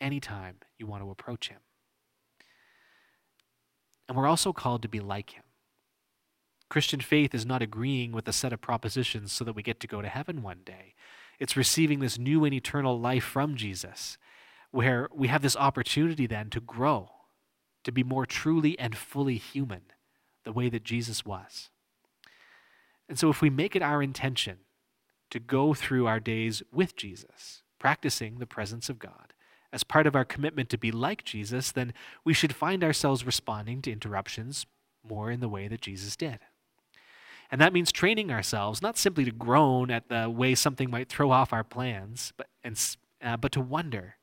anytime 0.00 0.56
you 0.78 0.86
want 0.86 1.02
to 1.02 1.10
approach 1.10 1.48
him. 1.48 1.60
And 4.08 4.16
we're 4.16 4.26
also 4.26 4.52
called 4.52 4.82
to 4.82 4.88
be 4.88 5.00
like 5.00 5.30
him. 5.30 5.44
Christian 6.68 7.00
faith 7.00 7.34
is 7.34 7.46
not 7.46 7.62
agreeing 7.62 8.12
with 8.12 8.28
a 8.28 8.32
set 8.32 8.52
of 8.52 8.60
propositions 8.60 9.32
so 9.32 9.44
that 9.44 9.54
we 9.54 9.62
get 9.62 9.80
to 9.80 9.86
go 9.86 10.02
to 10.02 10.08
heaven 10.08 10.42
one 10.42 10.60
day. 10.64 10.94
It's 11.38 11.56
receiving 11.56 12.00
this 12.00 12.18
new 12.18 12.44
and 12.44 12.52
eternal 12.52 13.00
life 13.00 13.24
from 13.24 13.56
Jesus, 13.56 14.18
where 14.70 15.08
we 15.12 15.28
have 15.28 15.42
this 15.42 15.56
opportunity 15.56 16.26
then 16.26 16.50
to 16.50 16.60
grow 16.60 17.10
to 17.84 17.92
be 17.92 18.02
more 18.02 18.26
truly 18.26 18.78
and 18.78 18.96
fully 18.96 19.36
human, 19.36 19.82
the 20.44 20.52
way 20.52 20.68
that 20.68 20.84
Jesus 20.84 21.24
was. 21.24 21.70
And 23.08 23.18
so, 23.18 23.28
if 23.28 23.42
we 23.42 23.50
make 23.50 23.74
it 23.74 23.82
our 23.82 24.02
intention 24.02 24.58
to 25.30 25.40
go 25.40 25.74
through 25.74 26.06
our 26.06 26.20
days 26.20 26.62
with 26.72 26.96
Jesus, 26.96 27.62
practicing 27.78 28.38
the 28.38 28.46
presence 28.46 28.88
of 28.88 28.98
God, 28.98 29.32
as 29.72 29.84
part 29.84 30.06
of 30.06 30.16
our 30.16 30.24
commitment 30.24 30.68
to 30.70 30.78
be 30.78 30.90
like 30.90 31.24
Jesus, 31.24 31.72
then 31.72 31.92
we 32.24 32.34
should 32.34 32.54
find 32.54 32.82
ourselves 32.82 33.24
responding 33.24 33.82
to 33.82 33.92
interruptions 33.92 34.66
more 35.08 35.30
in 35.30 35.40
the 35.40 35.48
way 35.48 35.68
that 35.68 35.80
Jesus 35.80 36.16
did. 36.16 36.40
And 37.50 37.60
that 37.60 37.72
means 37.72 37.90
training 37.90 38.30
ourselves 38.30 38.82
not 38.82 38.96
simply 38.96 39.24
to 39.24 39.32
groan 39.32 39.90
at 39.90 40.08
the 40.08 40.30
way 40.30 40.54
something 40.54 40.90
might 40.90 41.08
throw 41.08 41.30
off 41.30 41.52
our 41.52 41.64
plans, 41.64 42.32
but, 42.36 42.48
and, 42.62 42.78
uh, 43.22 43.36
but 43.36 43.52
to 43.52 43.60
wonder 43.60 44.16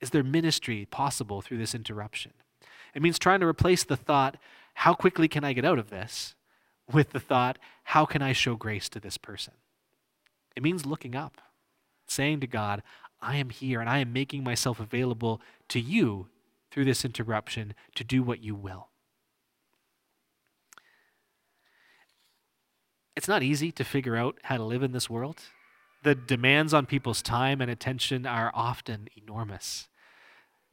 is 0.00 0.10
there 0.10 0.22
ministry 0.22 0.86
possible 0.88 1.42
through 1.42 1.58
this 1.58 1.74
interruption? 1.74 2.32
It 2.94 3.02
means 3.02 3.18
trying 3.18 3.40
to 3.40 3.46
replace 3.46 3.84
the 3.84 3.96
thought, 3.96 4.36
how 4.74 4.94
quickly 4.94 5.28
can 5.28 5.44
I 5.44 5.52
get 5.52 5.64
out 5.64 5.78
of 5.78 5.90
this, 5.90 6.34
with 6.90 7.10
the 7.10 7.20
thought, 7.20 7.58
how 7.84 8.04
can 8.04 8.22
I 8.22 8.32
show 8.32 8.54
grace 8.54 8.88
to 8.90 9.00
this 9.00 9.18
person? 9.18 9.54
It 10.56 10.62
means 10.62 10.86
looking 10.86 11.14
up, 11.14 11.40
saying 12.06 12.40
to 12.40 12.46
God, 12.46 12.82
I 13.20 13.36
am 13.36 13.50
here 13.50 13.80
and 13.80 13.90
I 13.90 13.98
am 13.98 14.12
making 14.12 14.44
myself 14.44 14.80
available 14.80 15.40
to 15.68 15.80
you 15.80 16.28
through 16.70 16.84
this 16.84 17.04
interruption 17.04 17.74
to 17.94 18.04
do 18.04 18.22
what 18.22 18.42
you 18.42 18.54
will. 18.54 18.88
It's 23.16 23.28
not 23.28 23.42
easy 23.42 23.72
to 23.72 23.84
figure 23.84 24.16
out 24.16 24.38
how 24.44 24.56
to 24.56 24.62
live 24.62 24.82
in 24.84 24.92
this 24.92 25.10
world. 25.10 25.42
The 26.04 26.14
demands 26.14 26.72
on 26.72 26.86
people's 26.86 27.22
time 27.22 27.60
and 27.60 27.68
attention 27.68 28.26
are 28.26 28.52
often 28.54 29.08
enormous. 29.16 29.88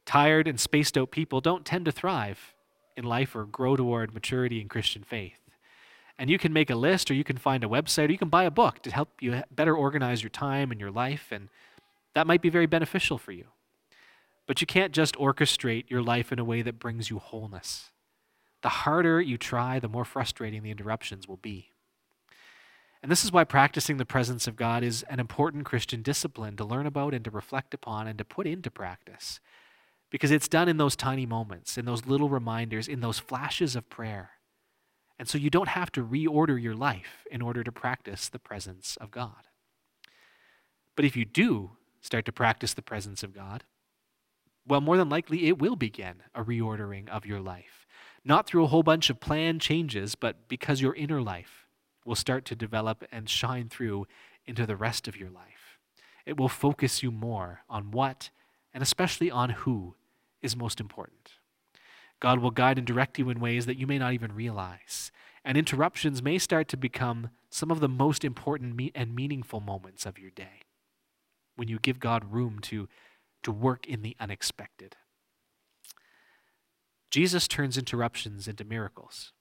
Tired 0.06 0.46
and 0.48 0.58
spaced 0.58 0.96
out 0.96 1.10
people 1.10 1.40
don't 1.40 1.66
tend 1.66 1.84
to 1.84 1.92
thrive 1.92 2.54
in 2.96 3.04
life 3.04 3.36
or 3.36 3.44
grow 3.44 3.76
toward 3.76 4.14
maturity 4.14 4.60
in 4.60 4.68
Christian 4.68 5.02
faith. 5.02 5.40
And 6.18 6.30
you 6.30 6.38
can 6.38 6.52
make 6.52 6.70
a 6.70 6.76
list 6.76 7.10
or 7.10 7.14
you 7.14 7.24
can 7.24 7.36
find 7.36 7.62
a 7.62 7.68
website 7.68 8.08
or 8.08 8.12
you 8.12 8.18
can 8.18 8.30
buy 8.30 8.44
a 8.44 8.50
book 8.50 8.80
to 8.82 8.90
help 8.90 9.20
you 9.20 9.42
better 9.50 9.76
organize 9.76 10.22
your 10.22 10.30
time 10.30 10.70
and 10.70 10.80
your 10.80 10.90
life, 10.90 11.26
and 11.30 11.48
that 12.14 12.26
might 12.26 12.40
be 12.40 12.48
very 12.48 12.66
beneficial 12.66 13.18
for 13.18 13.32
you. 13.32 13.46
But 14.46 14.60
you 14.60 14.66
can't 14.66 14.92
just 14.92 15.16
orchestrate 15.16 15.90
your 15.90 16.02
life 16.02 16.32
in 16.32 16.38
a 16.38 16.44
way 16.44 16.62
that 16.62 16.78
brings 16.78 17.10
you 17.10 17.18
wholeness. 17.18 17.90
The 18.62 18.68
harder 18.70 19.20
you 19.20 19.36
try, 19.36 19.78
the 19.78 19.88
more 19.88 20.04
frustrating 20.04 20.62
the 20.62 20.70
interruptions 20.70 21.28
will 21.28 21.36
be. 21.36 21.72
And 23.02 23.12
this 23.12 23.24
is 23.24 23.32
why 23.32 23.44
practicing 23.44 23.98
the 23.98 24.06
presence 24.06 24.46
of 24.46 24.56
God 24.56 24.82
is 24.82 25.02
an 25.10 25.20
important 25.20 25.66
Christian 25.66 26.00
discipline 26.00 26.56
to 26.56 26.64
learn 26.64 26.86
about 26.86 27.12
and 27.12 27.24
to 27.24 27.30
reflect 27.30 27.74
upon 27.74 28.06
and 28.06 28.16
to 28.18 28.24
put 28.24 28.46
into 28.46 28.70
practice. 28.70 29.40
Because 30.10 30.30
it's 30.30 30.48
done 30.48 30.68
in 30.68 30.76
those 30.76 30.96
tiny 30.96 31.26
moments, 31.26 31.76
in 31.76 31.84
those 31.84 32.06
little 32.06 32.28
reminders, 32.28 32.88
in 32.88 33.00
those 33.00 33.18
flashes 33.18 33.74
of 33.74 33.90
prayer. 33.90 34.30
And 35.18 35.28
so 35.28 35.38
you 35.38 35.50
don't 35.50 35.68
have 35.68 35.90
to 35.92 36.04
reorder 36.04 36.60
your 36.60 36.74
life 36.74 37.26
in 37.30 37.42
order 37.42 37.64
to 37.64 37.72
practice 37.72 38.28
the 38.28 38.38
presence 38.38 38.96
of 39.00 39.10
God. 39.10 39.48
But 40.94 41.04
if 41.04 41.16
you 41.16 41.24
do 41.24 41.72
start 42.00 42.24
to 42.26 42.32
practice 42.32 42.74
the 42.74 42.82
presence 42.82 43.22
of 43.22 43.34
God, 43.34 43.64
well, 44.66 44.80
more 44.80 44.96
than 44.96 45.08
likely 45.08 45.46
it 45.46 45.58
will 45.58 45.76
begin 45.76 46.22
a 46.34 46.44
reordering 46.44 47.08
of 47.08 47.26
your 47.26 47.40
life. 47.40 47.86
Not 48.24 48.46
through 48.46 48.64
a 48.64 48.68
whole 48.68 48.82
bunch 48.82 49.10
of 49.10 49.20
planned 49.20 49.60
changes, 49.60 50.14
but 50.14 50.48
because 50.48 50.80
your 50.80 50.94
inner 50.94 51.22
life 51.22 51.66
will 52.04 52.14
start 52.14 52.44
to 52.46 52.56
develop 52.56 53.04
and 53.12 53.28
shine 53.28 53.68
through 53.68 54.06
into 54.46 54.66
the 54.66 54.76
rest 54.76 55.08
of 55.08 55.16
your 55.16 55.30
life. 55.30 55.78
It 56.24 56.36
will 56.36 56.48
focus 56.48 57.02
you 57.02 57.10
more 57.10 57.62
on 57.68 57.90
what, 57.90 58.30
and 58.72 58.82
especially 58.82 59.30
on 59.30 59.50
who, 59.50 59.94
is 60.42 60.56
most 60.56 60.80
important. 60.80 61.32
God 62.20 62.38
will 62.38 62.50
guide 62.50 62.78
and 62.78 62.86
direct 62.86 63.18
you 63.18 63.28
in 63.30 63.40
ways 63.40 63.66
that 63.66 63.78
you 63.78 63.86
may 63.86 63.98
not 63.98 64.12
even 64.12 64.34
realize. 64.34 65.10
And 65.44 65.56
interruptions 65.56 66.22
may 66.22 66.38
start 66.38 66.68
to 66.68 66.76
become 66.76 67.30
some 67.50 67.70
of 67.70 67.80
the 67.80 67.88
most 67.88 68.24
important 68.24 68.80
and 68.94 69.14
meaningful 69.14 69.60
moments 69.60 70.06
of 70.06 70.18
your 70.18 70.30
day 70.30 70.62
when 71.56 71.68
you 71.68 71.78
give 71.78 72.00
God 72.00 72.32
room 72.32 72.58
to, 72.62 72.88
to 73.42 73.52
work 73.52 73.86
in 73.86 74.02
the 74.02 74.16
unexpected. 74.18 74.96
Jesus 77.10 77.46
turns 77.48 77.78
interruptions 77.78 78.48
into 78.48 78.64
miracles, 78.64 79.32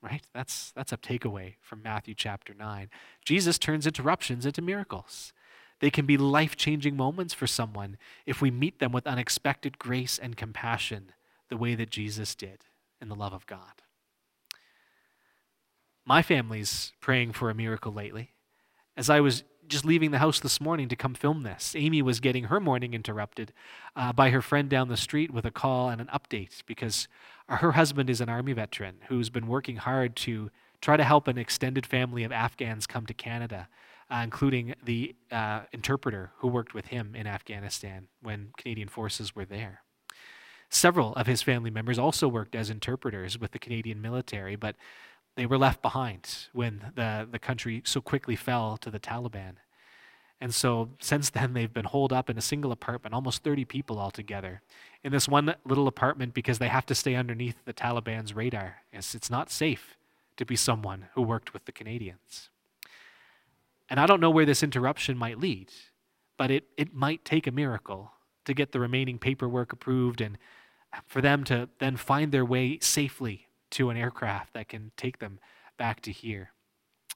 right? 0.00 0.22
That's, 0.34 0.72
that's 0.72 0.92
a 0.92 0.96
takeaway 0.96 1.54
from 1.60 1.82
Matthew 1.82 2.14
chapter 2.14 2.54
9. 2.54 2.88
Jesus 3.24 3.58
turns 3.58 3.86
interruptions 3.86 4.46
into 4.46 4.62
miracles. 4.62 5.32
They 5.82 5.90
can 5.90 6.06
be 6.06 6.16
life 6.16 6.54
changing 6.54 6.96
moments 6.96 7.34
for 7.34 7.48
someone 7.48 7.96
if 8.24 8.40
we 8.40 8.52
meet 8.52 8.78
them 8.78 8.92
with 8.92 9.04
unexpected 9.04 9.80
grace 9.80 10.16
and 10.16 10.36
compassion 10.36 11.10
the 11.48 11.56
way 11.56 11.74
that 11.74 11.90
Jesus 11.90 12.36
did 12.36 12.60
in 13.00 13.08
the 13.08 13.16
love 13.16 13.32
of 13.32 13.46
God. 13.46 13.82
My 16.04 16.22
family's 16.22 16.92
praying 17.00 17.32
for 17.32 17.50
a 17.50 17.54
miracle 17.54 17.92
lately. 17.92 18.30
As 18.96 19.10
I 19.10 19.18
was 19.18 19.42
just 19.66 19.84
leaving 19.84 20.12
the 20.12 20.20
house 20.20 20.38
this 20.38 20.60
morning 20.60 20.88
to 20.88 20.94
come 20.94 21.14
film 21.14 21.42
this, 21.42 21.74
Amy 21.76 22.00
was 22.00 22.20
getting 22.20 22.44
her 22.44 22.60
morning 22.60 22.94
interrupted 22.94 23.52
uh, 23.96 24.12
by 24.12 24.30
her 24.30 24.40
friend 24.40 24.68
down 24.68 24.86
the 24.86 24.96
street 24.96 25.32
with 25.32 25.44
a 25.44 25.50
call 25.50 25.88
and 25.88 26.00
an 26.00 26.10
update 26.14 26.62
because 26.64 27.08
her 27.48 27.72
husband 27.72 28.08
is 28.08 28.20
an 28.20 28.28
Army 28.28 28.52
veteran 28.52 28.98
who's 29.08 29.30
been 29.30 29.48
working 29.48 29.78
hard 29.78 30.14
to 30.14 30.48
try 30.80 30.96
to 30.96 31.02
help 31.02 31.26
an 31.26 31.38
extended 31.38 31.86
family 31.86 32.22
of 32.22 32.30
Afghans 32.30 32.86
come 32.86 33.04
to 33.06 33.14
Canada, 33.14 33.68
uh, 34.12 34.20
including 34.22 34.74
the 34.84 35.14
uh, 35.30 35.62
interpreter 35.72 36.32
who 36.38 36.48
worked 36.48 36.74
with 36.74 36.88
him 36.88 37.14
in 37.14 37.26
Afghanistan 37.26 38.08
when 38.20 38.50
Canadian 38.58 38.88
forces 38.88 39.34
were 39.34 39.46
there. 39.46 39.82
Several 40.68 41.14
of 41.14 41.26
his 41.26 41.40
family 41.40 41.70
members 41.70 41.98
also 41.98 42.28
worked 42.28 42.54
as 42.54 42.68
interpreters 42.68 43.38
with 43.38 43.52
the 43.52 43.58
Canadian 43.58 44.02
military, 44.02 44.54
but 44.54 44.76
they 45.36 45.46
were 45.46 45.56
left 45.56 45.80
behind 45.80 46.48
when 46.52 46.92
the, 46.94 47.26
the 47.30 47.38
country 47.38 47.80
so 47.86 48.02
quickly 48.02 48.36
fell 48.36 48.76
to 48.76 48.90
the 48.90 49.00
Taliban. 49.00 49.54
And 50.42 50.54
so 50.54 50.90
since 51.00 51.30
then, 51.30 51.54
they've 51.54 51.72
been 51.72 51.86
holed 51.86 52.12
up 52.12 52.28
in 52.28 52.36
a 52.36 52.42
single 52.42 52.72
apartment, 52.72 53.14
almost 53.14 53.42
30 53.42 53.64
people 53.64 53.98
altogether, 53.98 54.60
in 55.02 55.12
this 55.12 55.28
one 55.28 55.54
little 55.64 55.88
apartment 55.88 56.34
because 56.34 56.58
they 56.58 56.68
have 56.68 56.84
to 56.86 56.94
stay 56.94 57.14
underneath 57.14 57.64
the 57.64 57.72
Taliban's 57.72 58.34
radar. 58.34 58.82
It's, 58.92 59.14
it's 59.14 59.30
not 59.30 59.50
safe 59.50 59.96
to 60.36 60.44
be 60.44 60.56
someone 60.56 61.06
who 61.14 61.22
worked 61.22 61.54
with 61.54 61.64
the 61.64 61.72
Canadians. 61.72 62.50
And 63.92 64.00
I 64.00 64.06
don't 64.06 64.20
know 64.20 64.30
where 64.30 64.46
this 64.46 64.62
interruption 64.62 65.18
might 65.18 65.38
lead, 65.38 65.70
but 66.38 66.50
it, 66.50 66.64
it 66.78 66.94
might 66.94 67.26
take 67.26 67.46
a 67.46 67.50
miracle 67.50 68.12
to 68.46 68.54
get 68.54 68.72
the 68.72 68.80
remaining 68.80 69.18
paperwork 69.18 69.70
approved 69.70 70.22
and 70.22 70.38
for 71.06 71.20
them 71.20 71.44
to 71.44 71.68
then 71.78 71.98
find 71.98 72.32
their 72.32 72.46
way 72.46 72.78
safely 72.80 73.48
to 73.72 73.90
an 73.90 73.98
aircraft 73.98 74.54
that 74.54 74.70
can 74.70 74.92
take 74.96 75.18
them 75.18 75.38
back 75.76 76.00
to 76.00 76.10
here. 76.10 76.52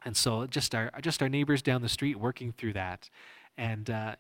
And 0.05 0.15
so 0.15 0.47
just 0.47 0.75
our 0.75 0.91
just 1.01 1.23
our 1.23 1.31
neighbors 1.31 1.63
down 1.63 1.81
the 1.81 1.89
street 1.89 2.21
working 2.21 2.53
through 2.53 2.75
that, 2.75 3.09
and 3.57 3.89
uh, 3.89 4.17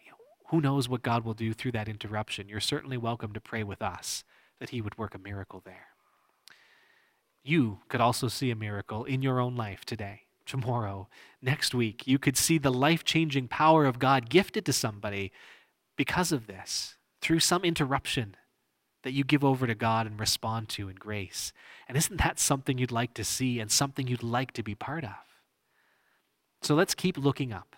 who 0.46 0.62
knows 0.62 0.88
what 0.88 1.02
God 1.02 1.26
will 1.26 1.34
do 1.34 1.52
through 1.52 1.72
that 1.72 1.90
interruption. 1.90 2.48
You're 2.48 2.60
certainly 2.60 2.96
welcome 2.96 3.34
to 3.34 3.40
pray 3.40 3.64
with 3.64 3.82
us 3.82 4.24
that 4.60 4.70
He 4.70 4.80
would 4.80 4.96
work 4.96 5.14
a 5.14 5.18
miracle 5.18 5.60
there. 5.62 5.88
You 7.44 7.80
could 7.90 8.00
also 8.00 8.28
see 8.28 8.50
a 8.50 8.56
miracle 8.56 9.04
in 9.04 9.20
your 9.20 9.40
own 9.40 9.56
life 9.56 9.84
today, 9.84 10.22
tomorrow, 10.46 11.08
next 11.42 11.74
week. 11.74 12.06
You 12.06 12.18
could 12.18 12.36
see 12.36 12.58
the 12.58 12.72
life 12.72 13.04
changing 13.04 13.48
power 13.48 13.84
of 13.84 13.98
God 13.98 14.30
gifted 14.30 14.64
to 14.66 14.72
somebody 14.72 15.32
because 15.96 16.32
of 16.32 16.46
this, 16.46 16.96
through 17.20 17.40
some 17.40 17.64
interruption 17.64 18.36
that 19.02 19.12
you 19.12 19.24
give 19.24 19.44
over 19.44 19.66
to 19.66 19.74
God 19.74 20.06
and 20.06 20.18
respond 20.18 20.68
to 20.70 20.88
in 20.88 20.96
grace. 20.96 21.52
And 21.88 21.96
isn't 21.96 22.18
that 22.18 22.40
something 22.40 22.78
you'd 22.78 22.90
like 22.90 23.14
to 23.14 23.24
see 23.24 23.60
and 23.60 23.70
something 23.70 24.08
you'd 24.08 24.22
like 24.22 24.52
to 24.52 24.62
be 24.62 24.74
part 24.74 25.04
of? 25.04 25.10
So 26.62 26.74
let's 26.74 26.94
keep 26.94 27.16
looking 27.16 27.52
up 27.52 27.76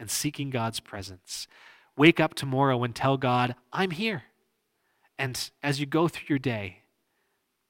and 0.00 0.10
seeking 0.10 0.50
God's 0.50 0.80
presence. 0.80 1.46
Wake 1.96 2.20
up 2.20 2.34
tomorrow 2.34 2.82
and 2.82 2.94
tell 2.94 3.16
God, 3.16 3.54
I'm 3.72 3.92
here. 3.92 4.24
And 5.18 5.50
as 5.62 5.80
you 5.80 5.86
go 5.86 6.08
through 6.08 6.26
your 6.28 6.38
day, 6.38 6.80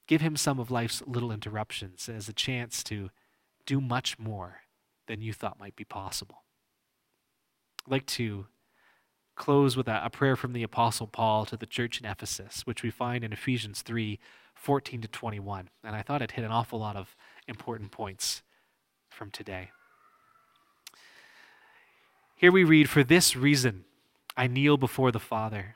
give 0.07 0.21
Him 0.21 0.35
some 0.35 0.59
of 0.59 0.71
life's 0.71 1.03
little 1.05 1.31
interruptions 1.31 2.09
as 2.09 2.27
a 2.27 2.33
chance 2.33 2.83
to 2.85 3.09
do 3.67 3.79
much 3.79 4.17
more 4.17 4.61
than 5.07 5.21
you 5.21 5.31
thought 5.31 5.59
might 5.59 5.75
be 5.75 5.83
possible. 5.83 6.43
I'd 7.85 7.91
like 7.91 8.05
to 8.07 8.47
close 9.35 9.77
with 9.77 9.87
a, 9.87 10.03
a, 10.03 10.09
prayer 10.09 10.35
from 10.35 10.53
the 10.53 10.63
Apostle 10.63 11.05
Paul 11.05 11.45
to 11.45 11.55
the 11.55 11.67
church 11.67 11.99
in 11.99 12.07
Ephesus, 12.07 12.63
which 12.65 12.81
we 12.81 12.89
find 12.89 13.23
in 13.23 13.31
Ephesians 13.31 13.83
3 13.83 14.19
14 14.55 15.01
to 15.01 15.07
21. 15.07 15.69
And 15.83 15.95
I 15.95 16.01
thought 16.01 16.23
it 16.23 16.31
hit 16.31 16.43
an 16.43 16.51
awful 16.51 16.79
lot 16.79 16.95
of 16.95 17.15
important 17.47 17.91
points 17.91 18.41
from 19.11 19.29
today. 19.29 19.69
Here 22.35 22.51
we 22.51 22.63
read, 22.63 22.89
For 22.89 23.03
this 23.03 23.35
reason 23.35 23.85
I 24.35 24.47
kneel 24.47 24.77
before 24.77 25.11
the 25.11 25.19
Father, 25.19 25.75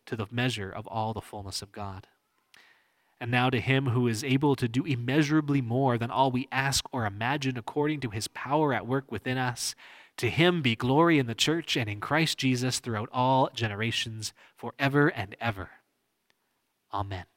to 0.11 0.17
the 0.17 0.27
measure 0.29 0.69
of 0.69 0.85
all 0.87 1.13
the 1.13 1.21
fullness 1.21 1.61
of 1.61 1.71
God. 1.71 2.05
And 3.21 3.31
now 3.31 3.49
to 3.49 3.61
him 3.61 3.87
who 3.87 4.09
is 4.09 4.25
able 4.25 4.57
to 4.57 4.67
do 4.67 4.83
immeasurably 4.83 5.61
more 5.61 5.97
than 5.97 6.11
all 6.11 6.31
we 6.31 6.49
ask 6.51 6.85
or 6.91 7.05
imagine 7.05 7.57
according 7.57 8.01
to 8.01 8.09
his 8.09 8.27
power 8.27 8.73
at 8.73 8.85
work 8.85 9.09
within 9.09 9.37
us, 9.37 9.73
to 10.17 10.29
him 10.29 10.61
be 10.61 10.75
glory 10.75 11.17
in 11.17 11.27
the 11.27 11.33
church 11.33 11.77
and 11.77 11.89
in 11.89 12.01
Christ 12.01 12.37
Jesus 12.37 12.79
throughout 12.79 13.07
all 13.13 13.49
generations, 13.53 14.33
forever 14.57 15.07
and 15.07 15.33
ever. 15.39 15.69
Amen. 16.93 17.30